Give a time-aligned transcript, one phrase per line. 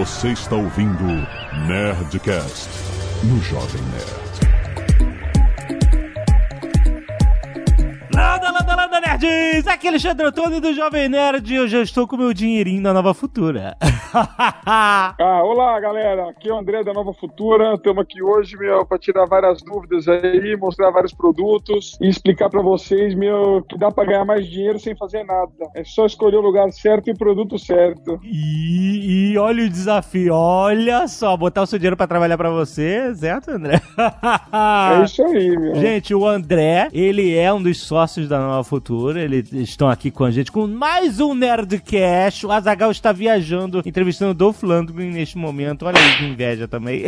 [0.00, 1.04] Você está ouvindo
[1.68, 2.70] Nerdcast
[3.22, 4.30] no Jovem Nerd.
[8.14, 9.66] Landa, landa, landa, nerds!
[9.66, 12.94] Aqui é Alexandre Antônio do Jovem Nerd e eu já estou com meu dinheirinho na
[12.94, 13.76] Nova Futura.
[15.22, 16.30] Ah, olá, galera.
[16.30, 17.74] Aqui é o André da Nova Futura.
[17.74, 22.62] Estamos aqui hoje, meu, para tirar várias dúvidas aí, mostrar vários produtos e explicar para
[22.62, 25.50] vocês, meu, que dá para ganhar mais dinheiro sem fazer nada.
[25.74, 28.20] É só escolher o lugar certo e o produto certo.
[28.22, 33.14] E, e olha o desafio, olha só, botar o seu dinheiro pra trabalhar pra você,
[33.14, 33.80] certo, André?
[35.00, 35.74] É isso aí, meu.
[35.76, 40.24] Gente, o André, ele é um dos sócios da Nova Futura, eles estão aqui com
[40.24, 42.46] a gente com mais um Nerdcast.
[42.46, 45.84] O Azagal está viajando, entrevistando o Dolph Lundgren neste momento.
[45.84, 47.04] Olha aí que inveja também.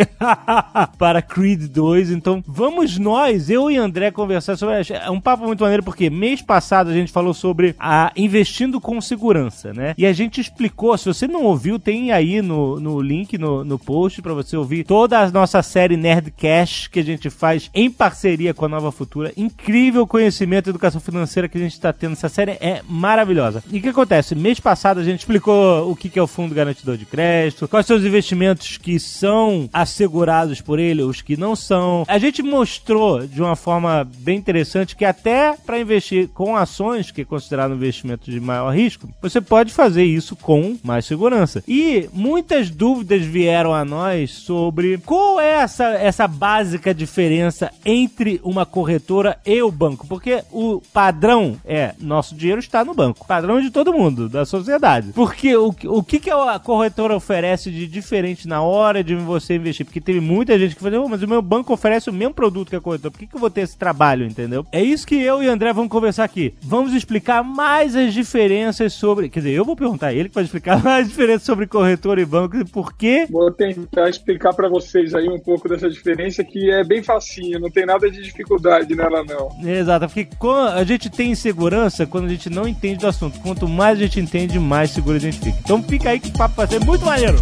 [0.98, 2.10] Para Creed 2.
[2.10, 4.82] Então, vamos nós, eu e André, conversar sobre.
[4.90, 9.00] É um papo muito maneiro, porque mês passado a gente falou sobre a investindo com
[9.00, 9.94] segurança, né?
[9.96, 10.96] E a gente explicou.
[10.98, 14.84] Se você não ouviu, tem aí no, no link no, no post para você ouvir
[14.84, 19.32] toda a nossa série Nerdcast que a gente faz em parceria com a Nova Futura.
[19.36, 22.12] Incrível conhecimento e educação financeira que a gente está tendo.
[22.12, 23.64] Essa série é maravilhosa.
[23.70, 24.34] E o que acontece?
[24.34, 27.96] Mês passado a gente explicou o que é o Fundo Garantidor de Crédito, quais são
[27.96, 32.04] os investimentos que são assegurados por ele, os que não são.
[32.08, 37.22] A gente mostrou de uma forma bem interessante que até para investir com ações, que
[37.22, 41.62] é considerado um investimento de maior risco, você pode fazer isso com mais segurança.
[41.66, 48.66] E muitas dúvidas vieram a nós sobre qual é essa, essa básica diferença entre uma
[48.66, 50.06] corretora e o banco.
[50.06, 53.26] Porque o padrão é nosso dinheiro está no banco.
[53.26, 55.12] Padrão de todo mundo, da sociedade.
[55.12, 59.84] Porque o, o que, que a corretora oferece de diferente na hora de você investir?
[59.84, 62.70] Porque teve muita gente que falou, oh, mas o meu banco oferece o mesmo produto
[62.70, 63.10] que a corretora.
[63.10, 64.64] Por que, que eu vou ter esse trabalho, entendeu?
[64.72, 66.54] É isso que eu e o André vamos conversar aqui.
[66.62, 69.28] Vamos explicar mais as diferenças sobre.
[69.28, 72.20] Quer dizer, eu vou perguntar a ele que vai explicar mais as diferenças sobre corretora
[72.20, 73.26] e banco e por quê.
[73.30, 77.70] Vou tentar explicar para vocês aí um pouco dessa diferença que é bem facinho, não
[77.70, 79.50] tem nada de dificuldade nela não.
[79.68, 80.28] Exato, porque
[80.74, 83.40] a gente tem insegurança quando a gente não entende do assunto.
[83.40, 85.58] Quanto mais a gente entende, mais seguro a gente fica.
[85.58, 87.40] Então fica aí que o papo vai ser muito maneiro.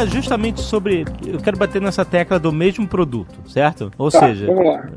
[0.00, 1.04] Falar justamente sobre.
[1.26, 3.90] Eu quero bater nessa tecla do mesmo produto, certo?
[3.98, 4.46] Ou Tá, seja,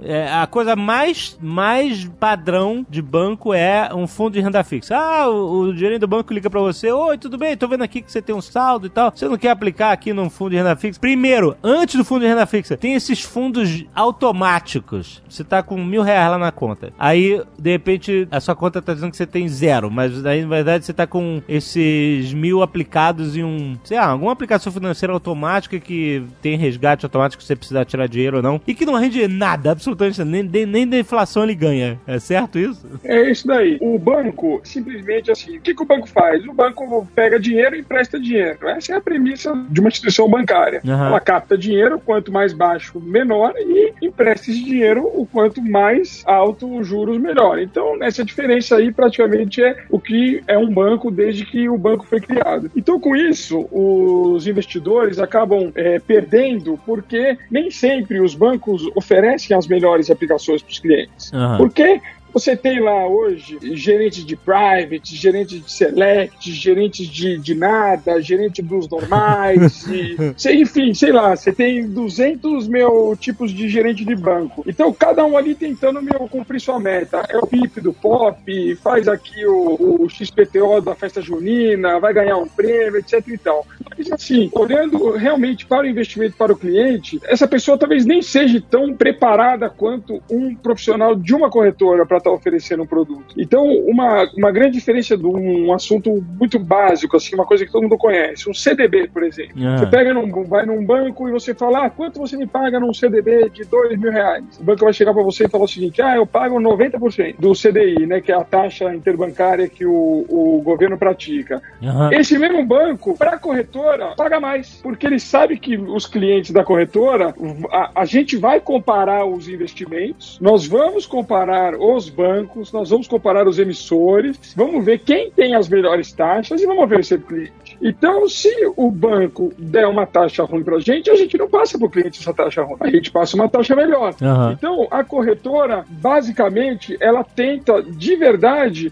[0.04, 4.96] é, a coisa mais, mais padrão de banco é um fundo de renda fixa.
[4.98, 7.56] Ah, o, o gerente do banco liga pra você: Oi, tudo bem?
[7.58, 9.12] Tô vendo aqui que você tem um saldo e tal.
[9.14, 11.00] Você não quer aplicar aqui num fundo de renda fixa?
[11.00, 15.22] Primeiro, antes do fundo de renda fixa, tem esses fundos automáticos.
[15.28, 16.94] Você tá com mil reais lá na conta.
[16.98, 20.48] Aí, de repente, a sua conta tá dizendo que você tem zero, mas aí, na
[20.50, 25.80] verdade, você tá com esses mil aplicados em um, sei lá, alguma aplicação financeira automática
[25.80, 29.28] que tem resgate automático se você precisar tirar dinheiro ou não, e que não rende
[29.28, 32.00] nada, absolutamente nem, nem, nem da inflação ele ganha.
[32.06, 32.86] É certo isso?
[33.04, 33.78] É isso daí.
[33.82, 36.46] O banco, simplesmente assim, o que, que o banco faz?
[36.46, 38.68] O banco pega dinheiro e empresta dinheiro.
[38.68, 40.82] Essa é a premissa de uma instituição bancária.
[40.86, 41.08] Aham.
[41.08, 46.78] Ela capta dinheiro, quanto mais baixo, menor, e empresta esse dinheiro, o quanto mais alto
[46.78, 47.60] os juros, melhor.
[47.60, 52.06] Então, essa diferença aí praticamente é o que é um banco desde que o banco
[52.06, 52.72] foi criado.
[52.76, 54.83] Então, com isso, os investidores
[55.20, 61.34] acabam é, perdendo porque nem sempre os bancos oferecem as melhores aplicações para os clientes.
[61.34, 61.58] Aham.
[61.58, 62.02] Porque
[62.34, 68.60] você tem lá hoje gerentes de private, gerentes de select, gerentes de, de nada, gerente
[68.60, 74.16] dos normais, e, sei- enfim, sei lá, você tem 200 mil tipos de gerente de
[74.16, 74.64] banco.
[74.68, 77.24] Então, cada um ali tentando meu, cumprir sua meta.
[77.30, 82.38] É o PIP do POP, faz aqui o, o XPTO da festa junina, vai ganhar
[82.38, 83.64] um prêmio, etc e tal.
[83.98, 88.62] Mas assim, olhando realmente para o investimento para o cliente, essa pessoa talvez nem seja
[88.62, 93.34] tão preparada quanto um profissional de uma corretora para estar oferecendo um produto.
[93.38, 97.84] Então, uma, uma grande diferença de um assunto muito básico, assim, uma coisa que todo
[97.84, 99.54] mundo conhece, um CDB, por exemplo.
[99.66, 99.78] Ah.
[99.78, 102.94] Você pega num, vai num banco e você fala, ah, quanto você me paga num
[102.94, 104.44] CDB de dois mil reais?
[104.60, 107.54] O banco vai chegar para você e falar o seguinte, ah, eu pago 90% do
[107.54, 111.62] CDI, né, que é a taxa interbancária que o, o governo pratica.
[111.84, 112.10] Aham.
[112.14, 113.40] Esse mesmo banco, para a
[113.84, 117.36] corretora, paga mais, porque ele sabe que os clientes da corretora,
[117.72, 123.48] a, a gente vai comparar os investimentos, nós vamos comparar os bancos, nós vamos comparar
[123.48, 126.84] os emissores, vamos ver quem tem as melhores taxas e vamos
[127.18, 127.54] o cliente.
[127.82, 131.78] Então, se o banco der uma taxa ruim para a gente, a gente não passa
[131.78, 134.14] para o cliente essa taxa ruim, a gente passa uma taxa melhor.
[134.22, 134.54] Aham.
[134.58, 138.92] Então, a corretora, basicamente, ela tenta de verdade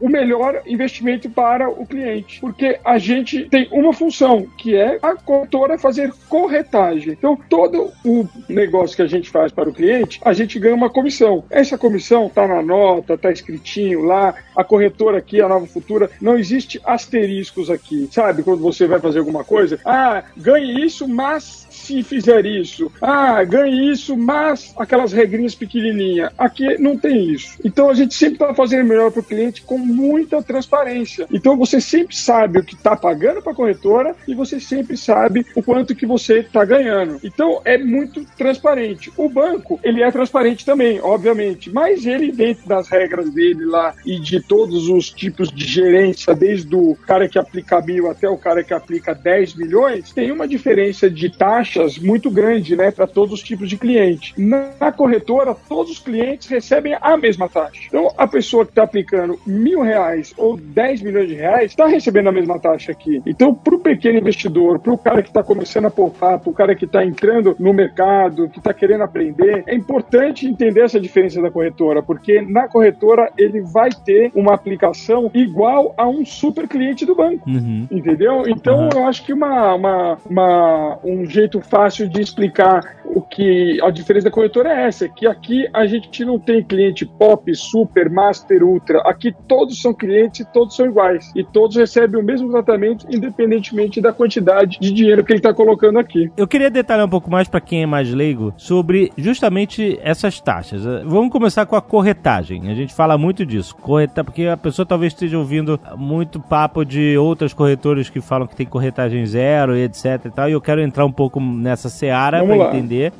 [0.00, 2.40] o melhor investimento para o cliente.
[2.40, 7.12] Porque a gente tem uma função, que é a corretora fazer corretagem.
[7.12, 10.90] Então, todo o negócio que a gente faz para o cliente, a gente ganha uma
[10.90, 11.44] comissão.
[11.50, 16.36] Essa comissão está na nota, está escritinho lá, a corretora aqui, a Nova Futura, não
[16.36, 18.31] existe asteriscos aqui, sabe?
[18.42, 22.92] Quando você vai fazer alguma coisa, ah, ganhe isso, mas se fizer isso.
[23.00, 26.30] Ah, ganhe isso, mas aquelas regrinhas pequenininhas.
[26.38, 27.58] Aqui não tem isso.
[27.64, 31.26] Então a gente sempre está fazendo melhor para o cliente com muita transparência.
[31.32, 35.44] Então você sempre sabe o que está pagando para a corretora e você sempre sabe
[35.56, 37.18] o quanto que você está ganhando.
[37.24, 39.12] Então é muito transparente.
[39.16, 44.20] O banco, ele é transparente também, obviamente, mas ele dentro das regras dele lá e
[44.20, 48.62] de todos os tipos de gerência, desde o cara que aplica mil até o cara
[48.62, 53.34] que aplica 10 milhões, tem uma diferença de taxa taxas muito grande, né, para todos
[53.34, 54.34] os tipos de cliente.
[54.36, 57.82] Na corretora, todos os clientes recebem a mesma taxa.
[57.88, 62.28] Então, a pessoa que está aplicando mil reais ou 10 milhões de reais está recebendo
[62.28, 63.22] a mesma taxa aqui.
[63.26, 66.54] Então, para o pequeno investidor, para o cara que está começando a poupar, para o
[66.54, 71.40] cara que está entrando no mercado, que está querendo aprender, é importante entender essa diferença
[71.40, 77.04] da corretora, porque na corretora ele vai ter uma aplicação igual a um super cliente
[77.04, 77.48] do banco.
[77.48, 77.86] Uhum.
[78.02, 78.42] Entendeu?
[78.48, 78.88] Então, uhum.
[78.94, 82.82] eu acho que uma, uma, uma, um jeito fácil de explicar
[83.14, 87.04] o que a diferença da corretora é essa, que aqui a gente não tem cliente
[87.04, 89.00] pop, super, master, ultra.
[89.00, 91.30] Aqui todos são clientes e todos são iguais.
[91.36, 95.98] E todos recebem o mesmo tratamento, independentemente da quantidade de dinheiro que ele está colocando
[95.98, 96.30] aqui.
[96.36, 100.84] Eu queria detalhar um pouco mais para quem é mais leigo sobre justamente essas taxas.
[101.04, 102.70] Vamos começar com a corretagem.
[102.70, 103.76] A gente fala muito disso.
[103.76, 108.56] Correta, porque a pessoa talvez esteja ouvindo muito papo de outras corretoras que falam que
[108.56, 110.48] tem corretagem zero e etc e tal.
[110.48, 113.12] E eu quero entrar um pouco nessa seara para entender.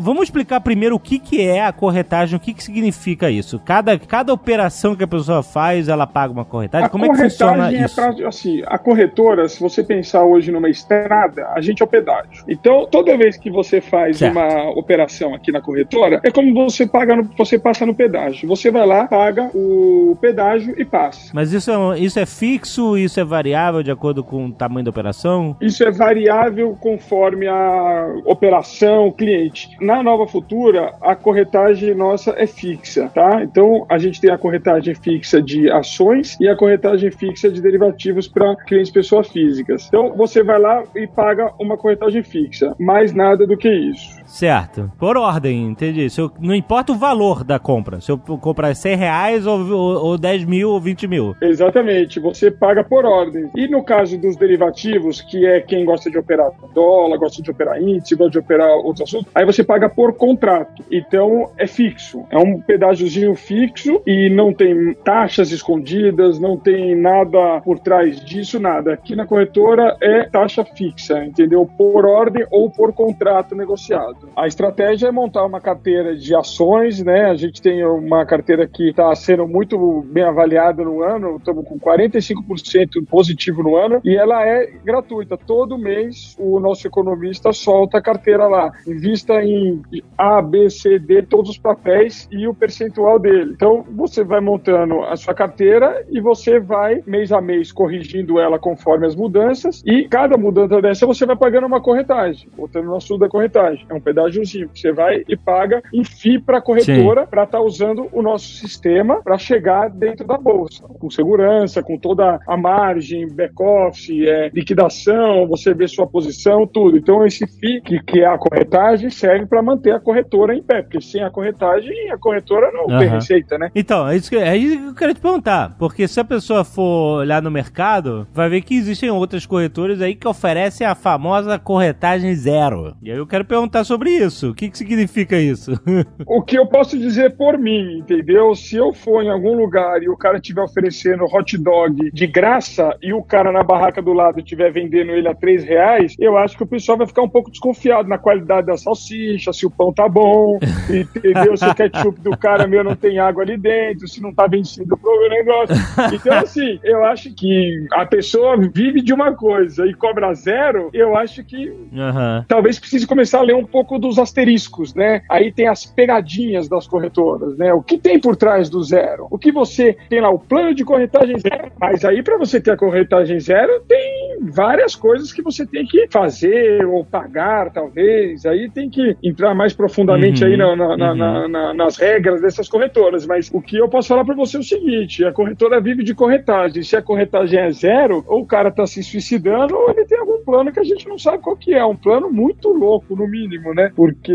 [0.00, 3.60] Vamos explicar primeiro o que, que é a corretagem, o que, que significa isso.
[3.64, 6.86] Cada, cada operação que a pessoa faz, ela paga uma corretagem.
[6.86, 7.94] A Como corretagem é que funciona é isso?
[7.94, 12.44] Pra, assim, a corretora, se você pensar hoje numa estrada, a gente é o pedágio.
[12.48, 14.32] Então, toda vez que você faz certo.
[14.32, 18.48] uma operação aqui na corretora, é como você paga no, você passa no pedágio.
[18.48, 21.30] Você vai lá, paga o pedágio e passa.
[21.32, 24.90] Mas isso é, isso é fixo, isso é variável de acordo com o tamanho da
[24.90, 25.56] operação?
[25.60, 29.76] Isso é variável conforme a operação, cliente.
[29.80, 33.42] Na Nova Futura, a corretagem nossa é fixa, tá?
[33.42, 38.28] Então, a gente tem a corretagem fixa de ações e a corretagem fixa de derivativos
[38.28, 39.86] para clientes pessoas físicas.
[39.88, 44.17] Então, você vai lá e paga uma corretagem fixa, mais nada do que isso.
[44.28, 44.92] Certo.
[44.98, 46.08] Por ordem, entendi.
[46.10, 48.00] Se eu, não importa o valor da compra.
[48.00, 51.34] Se eu comprar 100 reais ou, ou, ou 10 mil ou 20 mil.
[51.40, 52.20] Exatamente.
[52.20, 53.50] Você paga por ordem.
[53.56, 57.82] E no caso dos derivativos, que é quem gosta de operar dólar, gosta de operar
[57.82, 60.84] índice, gosta de operar outros assuntos, aí você paga por contrato.
[60.92, 62.24] Então, é fixo.
[62.30, 68.60] É um pedágiozinho fixo e não tem taxas escondidas, não tem nada por trás disso,
[68.60, 68.92] nada.
[68.92, 71.68] Aqui na corretora é taxa fixa, entendeu?
[71.78, 74.17] Por ordem ou por contrato negociado.
[74.36, 77.24] A estratégia é montar uma carteira de ações, né?
[77.24, 81.78] A gente tem uma carteira que está sendo muito bem avaliada no ano, estamos com
[81.78, 85.36] 45% positivo no ano e ela é gratuita.
[85.36, 88.70] Todo mês o nosso economista solta a carteira lá.
[88.86, 89.82] Invista em
[90.16, 93.52] A, B, C, D, todos os papéis e o percentual dele.
[93.54, 98.58] Então você vai montando a sua carteira e você vai mês a mês corrigindo ela
[98.58, 103.20] conforme as mudanças e cada mudança dessa você vai pagando uma corretagem, botando no assunto
[103.20, 103.86] da corretagem.
[103.88, 104.70] É um pedágiozinho.
[104.74, 108.48] Você vai e paga em FII para a corretora para estar tá usando o nosso
[108.54, 115.46] sistema para chegar dentro da bolsa, com segurança, com toda a margem, back-office, é, liquidação,
[115.46, 116.96] você vê sua posição, tudo.
[116.96, 120.82] Então, esse FII, que, que é a corretagem, serve para manter a corretora em pé,
[120.82, 122.98] porque sem a corretagem, a corretora não uhum.
[122.98, 123.70] tem receita, né?
[123.74, 126.64] Então, é isso, que, é isso que eu quero te perguntar, porque se a pessoa
[126.64, 131.58] for olhar no mercado, vai ver que existem outras corretoras aí que oferecem a famosa
[131.58, 132.94] corretagem zero.
[133.02, 134.50] E aí eu quero perguntar sobre sobre isso.
[134.50, 135.72] O que, que significa isso?
[136.24, 138.54] o que eu posso dizer por mim, entendeu?
[138.54, 142.96] Se eu for em algum lugar e o cara estiver oferecendo hot dog de graça
[143.02, 146.56] e o cara na barraca do lado estiver vendendo ele a 3 reais, eu acho
[146.56, 149.92] que o pessoal vai ficar um pouco desconfiado na qualidade da salsicha, se o pão
[149.92, 151.56] tá bom, entendeu?
[151.56, 154.96] Se o ketchup do cara meu não tem água ali dentro, se não tá vencido
[155.02, 155.74] o negócio.
[156.14, 161.16] Então, assim, eu acho que a pessoa vive de uma coisa e cobra zero, eu
[161.16, 162.44] acho que uhum.
[162.46, 165.22] talvez precise começar a ler um pouco pouco dos asteriscos, né?
[165.30, 167.72] Aí tem as pegadinhas das corretoras, né?
[167.72, 169.26] O que tem por trás do zero?
[169.30, 172.72] O que você tem lá, o plano de corretagem zero, mas aí para você ter
[172.72, 178.44] a corretagem zero, tem várias coisas que você tem que fazer ou pagar, talvez.
[178.44, 181.48] Aí tem que entrar mais profundamente Uhum, aí na- na- uhum.
[181.48, 183.26] na- nas regras dessas corretoras.
[183.26, 186.14] Mas o que eu posso falar para você é o seguinte: a corretora vive de
[186.14, 186.82] corretagem.
[186.82, 190.44] Se a corretagem é zero, ou o cara está se suicidando, ou ele tem algum
[190.44, 191.84] plano que a gente não sabe qual que é.
[191.84, 193.77] Um plano muito louco, no mínimo, né?
[193.94, 194.32] Porque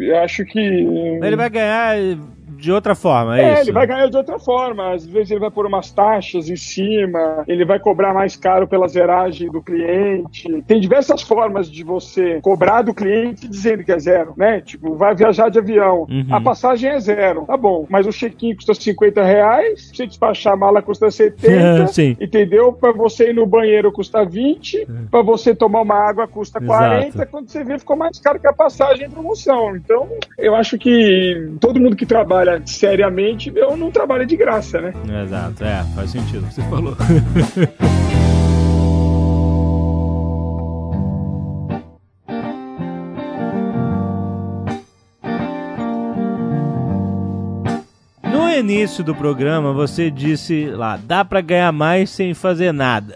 [0.00, 0.58] eu acho que.
[0.58, 1.96] Ele vai ganhar
[2.62, 3.62] de outra forma, é, É, isso?
[3.64, 4.92] ele vai ganhar de outra forma.
[4.92, 8.86] Às vezes ele vai pôr umas taxas em cima, ele vai cobrar mais caro pela
[8.86, 10.62] zeragem do cliente.
[10.66, 14.60] Tem diversas formas de você cobrar do cliente dizendo que é zero, né?
[14.60, 16.26] Tipo, vai viajar de avião, Uhum.
[16.30, 20.56] a passagem é zero, tá bom, mas o check-in custa 50 reais, você despachar a
[20.56, 22.16] mala custa 70, Sim.
[22.20, 22.72] entendeu?
[22.72, 26.78] Pra você ir no banheiro custa 20, pra você tomar uma água custa Exato.
[26.78, 29.76] 40, quando você vê ficou mais caro que a passagem em promoção.
[29.76, 34.92] Então, eu acho que todo mundo que trabalha seriamente, eu não trabalho de graça, né?
[35.24, 36.96] Exato, é, faz sentido o que você falou.
[48.62, 53.14] início do programa, você disse lá, dá pra ganhar mais sem fazer nada.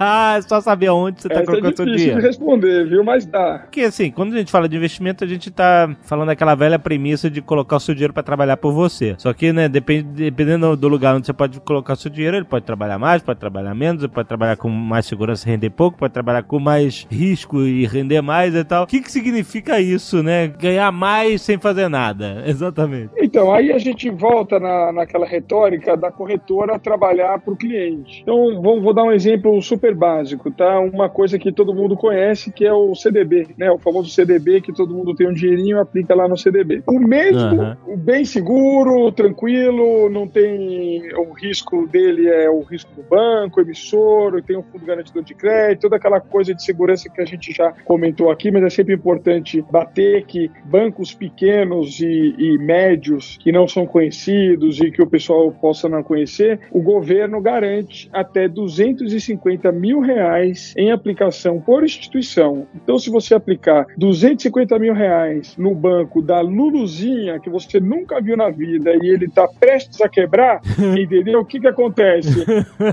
[0.00, 2.26] é só saber aonde você tá Essa é colocando seu difícil de dinheiro.
[2.26, 3.04] responder, viu?
[3.04, 3.60] Mas dá.
[3.64, 7.28] Porque assim, quando a gente fala de investimento, a gente tá falando daquela velha premissa
[7.30, 9.14] de colocar o seu dinheiro pra trabalhar por você.
[9.18, 12.46] Só que, né, depende, dependendo do lugar onde você pode colocar o seu dinheiro, ele
[12.46, 15.98] pode trabalhar mais, pode trabalhar menos, ele pode trabalhar com mais segurança e render pouco,
[15.98, 18.84] pode trabalhar com mais risco e render mais e tal.
[18.84, 20.48] O que que significa isso, né?
[20.48, 22.42] Ganhar mais sem fazer nada.
[22.46, 23.10] Exatamente.
[23.18, 28.22] Então, aí a gente volta na, naquela retórica da corretora trabalhar para o cliente.
[28.22, 30.78] Então, vou, vou dar um exemplo super básico, tá?
[30.80, 33.70] Uma coisa que todo mundo conhece, que é o CDB, né?
[33.70, 36.82] O famoso CDB, que todo mundo tem um dinheirinho e aplica lá no CDB.
[36.86, 41.02] O mesmo, o bem seguro, tranquilo, não tem...
[41.16, 45.82] O risco dele é o risco do banco, emissor, tem um fundo garantidor de crédito,
[45.82, 49.62] toda aquela coisa de segurança que a gente já comentou aqui, mas é sempre importante
[49.70, 55.50] bater que bancos pequenos e, e médios que não são conhecidos e que o pessoal
[55.52, 62.66] possa não conhecer, o governo garante até 250 mil reais em aplicação por instituição.
[62.74, 68.36] Então, se você aplicar 250 mil reais no banco da Luluzinha, que você nunca viu
[68.36, 70.60] na vida, e ele está prestes a quebrar,
[70.98, 71.40] entendeu?
[71.40, 72.44] O que, que acontece?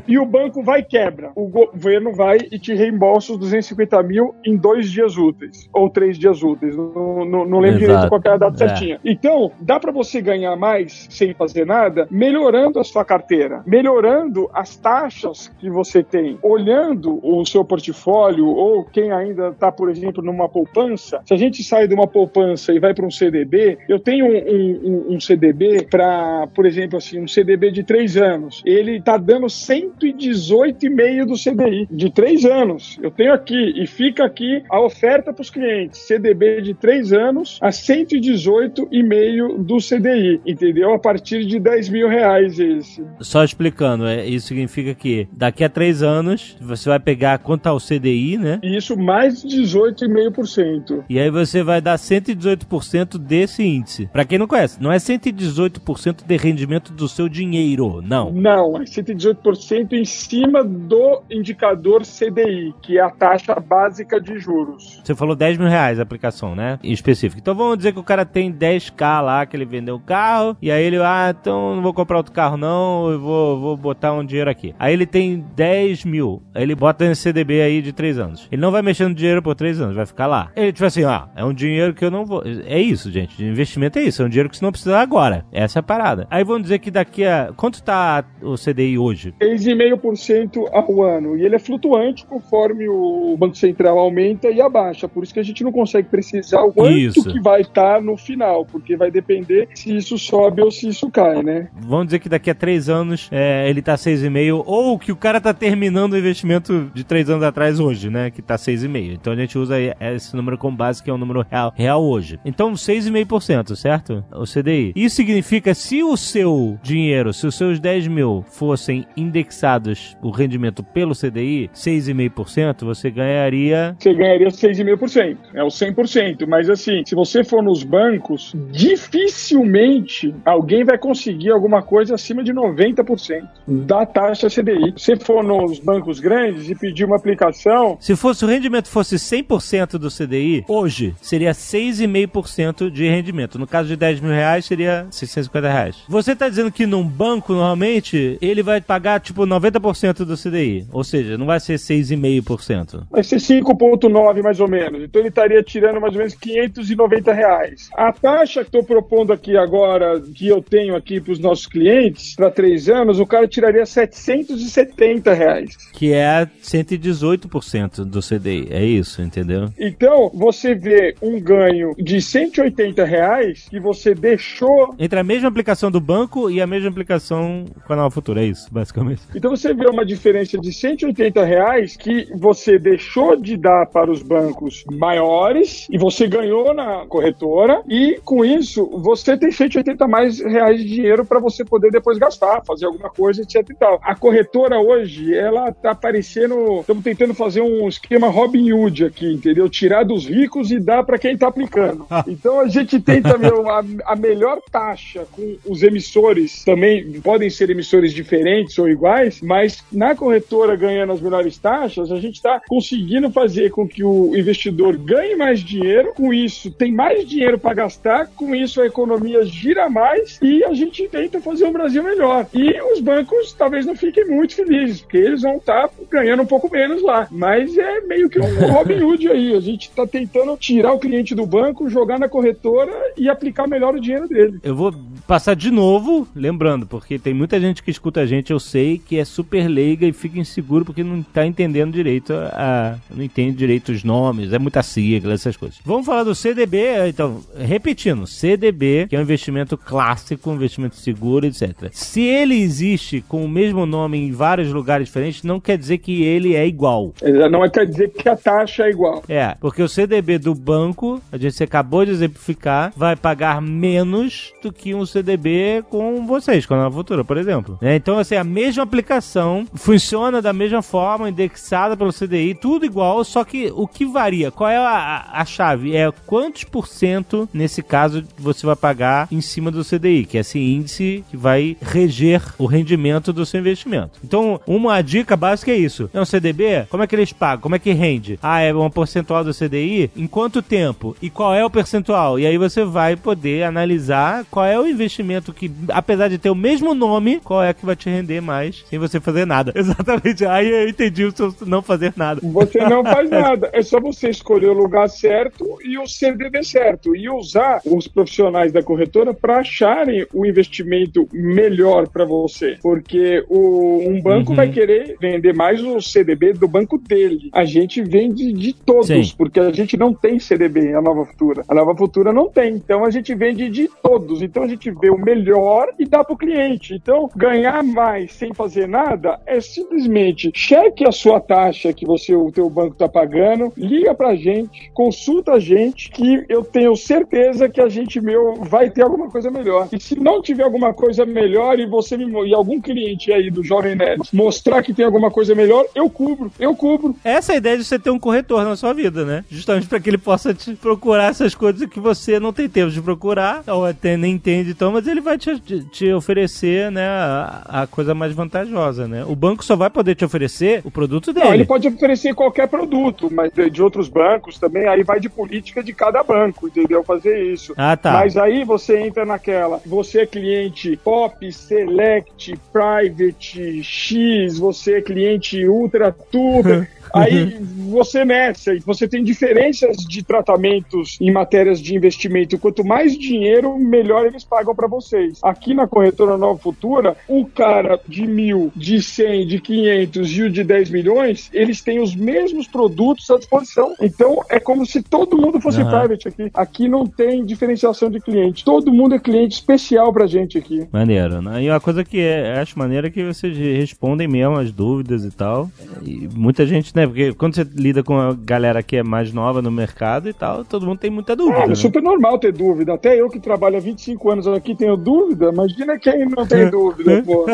[0.08, 1.32] E o banco vai e quebra.
[1.36, 6.18] O governo vai e te reembolsa os 250 mil em dois dias úteis, ou três
[6.18, 6.76] dias úteis.
[6.76, 8.08] Não, não, não lembro Exato.
[8.08, 8.68] direito qual é a data É.
[8.68, 9.00] certinha.
[9.04, 14.76] Então, dá para você ganhar mais sem fazer nada, melhorando a sua carteira, melhorando as
[14.76, 20.50] taxas que você tem, olhando o seu portfólio ou quem ainda está, por exemplo, numa
[20.50, 21.22] poupança.
[21.26, 25.10] Se a gente sai de uma poupança e vai para um CDB, eu tenho um,
[25.12, 28.62] um- um- CDB para, por exemplo, assim, um CDB de três anos.
[28.66, 33.00] Ele está dando 118,5 do CDI de três anos.
[33.02, 36.02] Eu tenho aqui e fica aqui a oferta para os clientes.
[36.02, 40.94] CDB de três anos a 118,5 do CDI, entendeu?
[40.94, 43.06] A partir de 10 mil reais esse.
[43.20, 47.78] Só explicando, é, isso significa que daqui a três anos você vai pegar quanto ao
[47.78, 48.60] CDI, né?
[48.64, 51.04] E isso mais 18,5%.
[51.08, 54.10] E aí você vai dar 118% desse índice.
[54.12, 58.32] Pra quem não conhece, não é 118% de rendimento do seu dinheiro, não.
[58.32, 65.00] Não, é 118% em cima do indicador CDI, que é a taxa básica de juros.
[65.04, 66.80] Você falou 10 mil reais a aplicação, né?
[66.84, 67.40] Em específico.
[67.40, 70.72] Então vamos dizer que o cara tem 10k lá, que ele vendeu o carro, e
[70.72, 74.26] aí ele, ah, então não vou comprar outro carro não, eu vou, vou botar um
[74.26, 74.74] dinheiro aqui.
[74.80, 78.48] Aí ele tem 10 mil, aí ele bota nesse CDB aí de 3 anos.
[78.52, 80.52] Ele não vai mexer no dinheiro por 3 anos, vai ficar lá.
[80.56, 82.44] Ele tipo assim, ah, é um dinheiro que eu não vou...
[82.66, 85.46] É isso, gente, investimento é isso, é um dinheiro que você não precisa agora.
[85.52, 86.28] Essa é a parada.
[86.30, 87.52] Aí vamos dizer que daqui a...
[87.56, 89.34] Quanto tá o CDI hoje?
[89.42, 91.38] 6,5% ao ano.
[91.38, 95.08] E ele é flutuante conforme o Banco Central aumenta e abaixa.
[95.08, 97.24] Por isso que a gente não consegue precisar o quanto Isso.
[97.32, 101.44] que vai estar no final, porque vai depender se isso sobe ou se isso cai,
[101.44, 101.68] né?
[101.76, 105.42] Vamos dizer que daqui a três anos é, ele tá 6,5, ou que o cara
[105.42, 108.32] tá terminando o investimento de três anos atrás hoje, né?
[108.32, 109.14] Que tá 6,5.
[109.14, 112.40] Então a gente usa esse número como base, que é o número real, real hoje.
[112.46, 114.24] Então 6,5%, certo?
[114.32, 114.94] O CDI.
[114.96, 120.84] Isso significa se o seu dinheiro, se os seus 10 mil fossem indexados o rendimento
[120.84, 123.96] pelo CDI, 6,5%, você ganharia.
[124.00, 125.38] Você ganharia 6,5%.
[125.54, 126.46] É o 100%.
[126.48, 132.54] Mas assim, se você for nos bancos, dificilmente alguém vai conseguir alguma coisa acima de
[132.54, 134.94] 90% da taxa CDI.
[134.98, 137.98] Se for no, os bancos grandes e pedir uma aplicação.
[138.00, 143.58] Se fosse o rendimento fosse 100% do CDI, hoje seria 6,5% de rendimento.
[143.58, 145.98] No caso de 10 mil reais, seria 650 reais.
[146.08, 150.88] Você está dizendo que num banco, normalmente, ele vai pagar tipo 90% do CDI.
[150.92, 153.04] Ou seja, não vai ser 6,5%.
[153.10, 155.04] Vai ser 5,9 mais ou menos.
[155.04, 157.90] Então ele estaria tirando mais ou menos 590 reais.
[157.94, 162.36] A taxa que estou propondo aqui agora, que eu tenho aqui para os nossos clientes,
[162.36, 165.78] para três anos, o cara tiraria 770 reais.
[165.94, 168.70] Que é 118% do CDI.
[168.72, 169.70] É isso, entendeu?
[169.78, 174.96] Então, você vê um ganho de 180 reais que você deixou.
[174.98, 178.42] Entre a mesma aplicação do banco e a mesma aplicação com a nova futura.
[178.42, 179.22] É isso, basicamente.
[179.36, 184.24] Então você vê uma diferença de 180 reais que você deixou de dar para os
[184.24, 190.63] bancos maiores e você ganhou na corretora e com isso você tem 180 mais reais
[190.72, 194.00] de dinheiro para você poder depois gastar, fazer alguma coisa, etc e tal.
[194.04, 199.70] A corretora hoje, ela tá aparecendo, estamos tentando fazer um esquema Robin Hood aqui, entendeu?
[199.70, 202.06] Tirar dos ricos e dar para quem tá aplicando.
[202.28, 207.70] Então a gente tenta meu, a, a melhor taxa com os emissores, também podem ser
[207.70, 213.30] emissores diferentes ou iguais, mas na corretora ganhando as melhores taxas, a gente está conseguindo
[213.32, 218.28] fazer com que o investidor ganhe mais dinheiro, com isso tem mais dinheiro para gastar,
[218.36, 222.46] com isso a economia gira mais e a gente tenta fazer o Brasil melhor.
[222.54, 226.46] E os bancos talvez não fiquem muito felizes, porque eles vão estar tá ganhando um
[226.46, 227.28] pouco menos lá.
[227.32, 229.56] Mas é meio que um Robin Hood aí.
[229.56, 233.96] A gente está tentando tirar o cliente do banco, jogar na corretora e aplicar melhor
[233.96, 234.60] o dinheiro dele.
[234.64, 234.94] Eu vou
[235.28, 239.18] passar de novo, lembrando, porque tem muita gente que escuta a gente, eu sei que
[239.18, 243.92] é super leiga e fica inseguro porque não está entendendo direito a, não entende direito
[243.92, 245.80] os nomes, é muita sigla, essas coisas.
[245.86, 251.46] Vamos falar do CDB, então, repetindo, CDB, que é um investimento clássico, um investimento seguro,
[251.46, 251.90] etc.
[251.92, 256.24] Se ele existe com o mesmo nome em vários lugares diferentes, não quer dizer que
[256.24, 257.14] ele é igual.
[257.50, 259.24] Não quer dizer que a taxa é igual.
[259.28, 264.72] É, porque o CDB do banco, a gente acabou de exemplificar, vai pagar menos do
[264.72, 267.78] que um CDB com vocês, com a Nova Futura, por exemplo.
[267.82, 273.24] É, então, assim, a mesma aplicação funciona da mesma forma, indexada pelo CDI, tudo igual,
[273.24, 275.96] só que o que varia, qual é a, a chave?
[275.96, 280.42] É quantos por cento, nesse caso, você vai pagar em cima do CDI, que é
[280.42, 284.20] esse índice que vai reger o rendimento do seu investimento.
[284.24, 286.10] Então, uma dica básica é isso.
[286.14, 286.86] É um CDB?
[286.90, 287.62] Como é que eles pagam?
[287.62, 288.40] Como é que rende?
[288.42, 290.12] Ah, é uma percentual do CDI?
[290.16, 291.16] Em quanto tempo?
[291.22, 292.40] E qual é o percentual?
[292.40, 296.56] E aí você vai poder analisar qual é o investimento que, apesar de ter o
[296.56, 299.74] mesmo nome, qual é que vai te render mais sem você fazer nada.
[299.76, 300.46] Exatamente.
[300.46, 302.42] Aí eu entendi o seu não fazer nada.
[302.44, 303.70] Você não faz nada.
[303.74, 307.16] É só você escolher o lugar certo e o CDB certo.
[307.16, 312.78] E usar os profissionais da corretora para acharem o investimento melhor para você.
[312.82, 314.56] Porque o, um banco uhum.
[314.56, 317.50] vai querer vender mais o CDB do banco dele.
[317.54, 319.34] A gente vende de todos, Sim.
[319.38, 321.64] porque a gente não tem CDB, a Nova Futura.
[321.68, 322.76] A Nova Futura não tem.
[322.76, 324.42] Então a gente vende de todos.
[324.42, 326.94] Então a gente vê o melhor e dá pro cliente.
[326.94, 332.52] Então, ganhar mais sem fazer nada é simplesmente cheque a sua taxa que você, o
[332.52, 337.82] teu banco tá pagando, liga pra gente, consulta a gente, que eu tenho certeza que
[337.82, 339.88] a gente, meu, vai ter alguma coisa melhor.
[339.92, 343.64] E se não tiver alguma coisa melhor e você me, e algum cliente aí do
[343.64, 347.16] Jovem Nerd mostrar que tem alguma coisa melhor, eu cubro, eu cubro.
[347.24, 349.46] Essa é a ideia de você ter um corretor na sua vida, né?
[349.50, 353.02] Justamente para que ele possa te procurar essas coisas que você não tem tempo de
[353.02, 357.88] procurar, ou até nem entende, então, mas ele vai te, te oferecer, né, a, a,
[357.88, 359.24] coisa mais vantajosa, né?
[359.26, 361.46] O banco só vai poder te oferecer o produto dele.
[361.46, 365.82] Não, ele pode oferecer qualquer produto, mas de outros bancos também, aí vai de política
[365.82, 367.04] de cada banco, entendeu?
[367.04, 367.74] Fazer isso.
[367.78, 368.12] Ah, tá.
[368.12, 375.68] Mas aí você entra naquela, você é cliente pop, select, private, X, você é cliente
[375.68, 376.90] ultra tuber.
[377.14, 377.58] Aí
[377.90, 382.58] você mexe, você tem diferenças de tratamentos em matérias de investimento.
[382.58, 385.40] Quanto mais dinheiro, melhor eles pagam para vocês.
[385.44, 390.50] Aqui na corretora Nova Futura, o cara de mil, de cem, de quinhentos e o
[390.50, 393.94] de 10 milhões, eles têm os mesmos produtos à disposição.
[394.02, 395.90] Então é como se todo mundo fosse uhum.
[395.90, 396.52] private aqui.
[396.54, 398.66] Aqui não tem diferenciação de cliente.
[398.66, 400.88] Todo mundo é cliente especial pra gente aqui.
[400.92, 401.62] Maneiro, né?
[401.62, 405.32] E uma coisa que é, acho maneira é que vocês respondem mesmo as dúvidas e
[405.32, 405.70] tal.
[406.02, 407.03] E muita gente, né?
[407.08, 410.64] Porque quando você lida com a galera que é mais nova no mercado e tal,
[410.64, 411.66] todo mundo tem muita dúvida.
[411.68, 412.94] É, é super normal ter dúvida.
[412.94, 417.22] Até eu que trabalho há 25 anos aqui tenho dúvida, imagina quem não tem dúvida,
[417.26, 417.46] pô.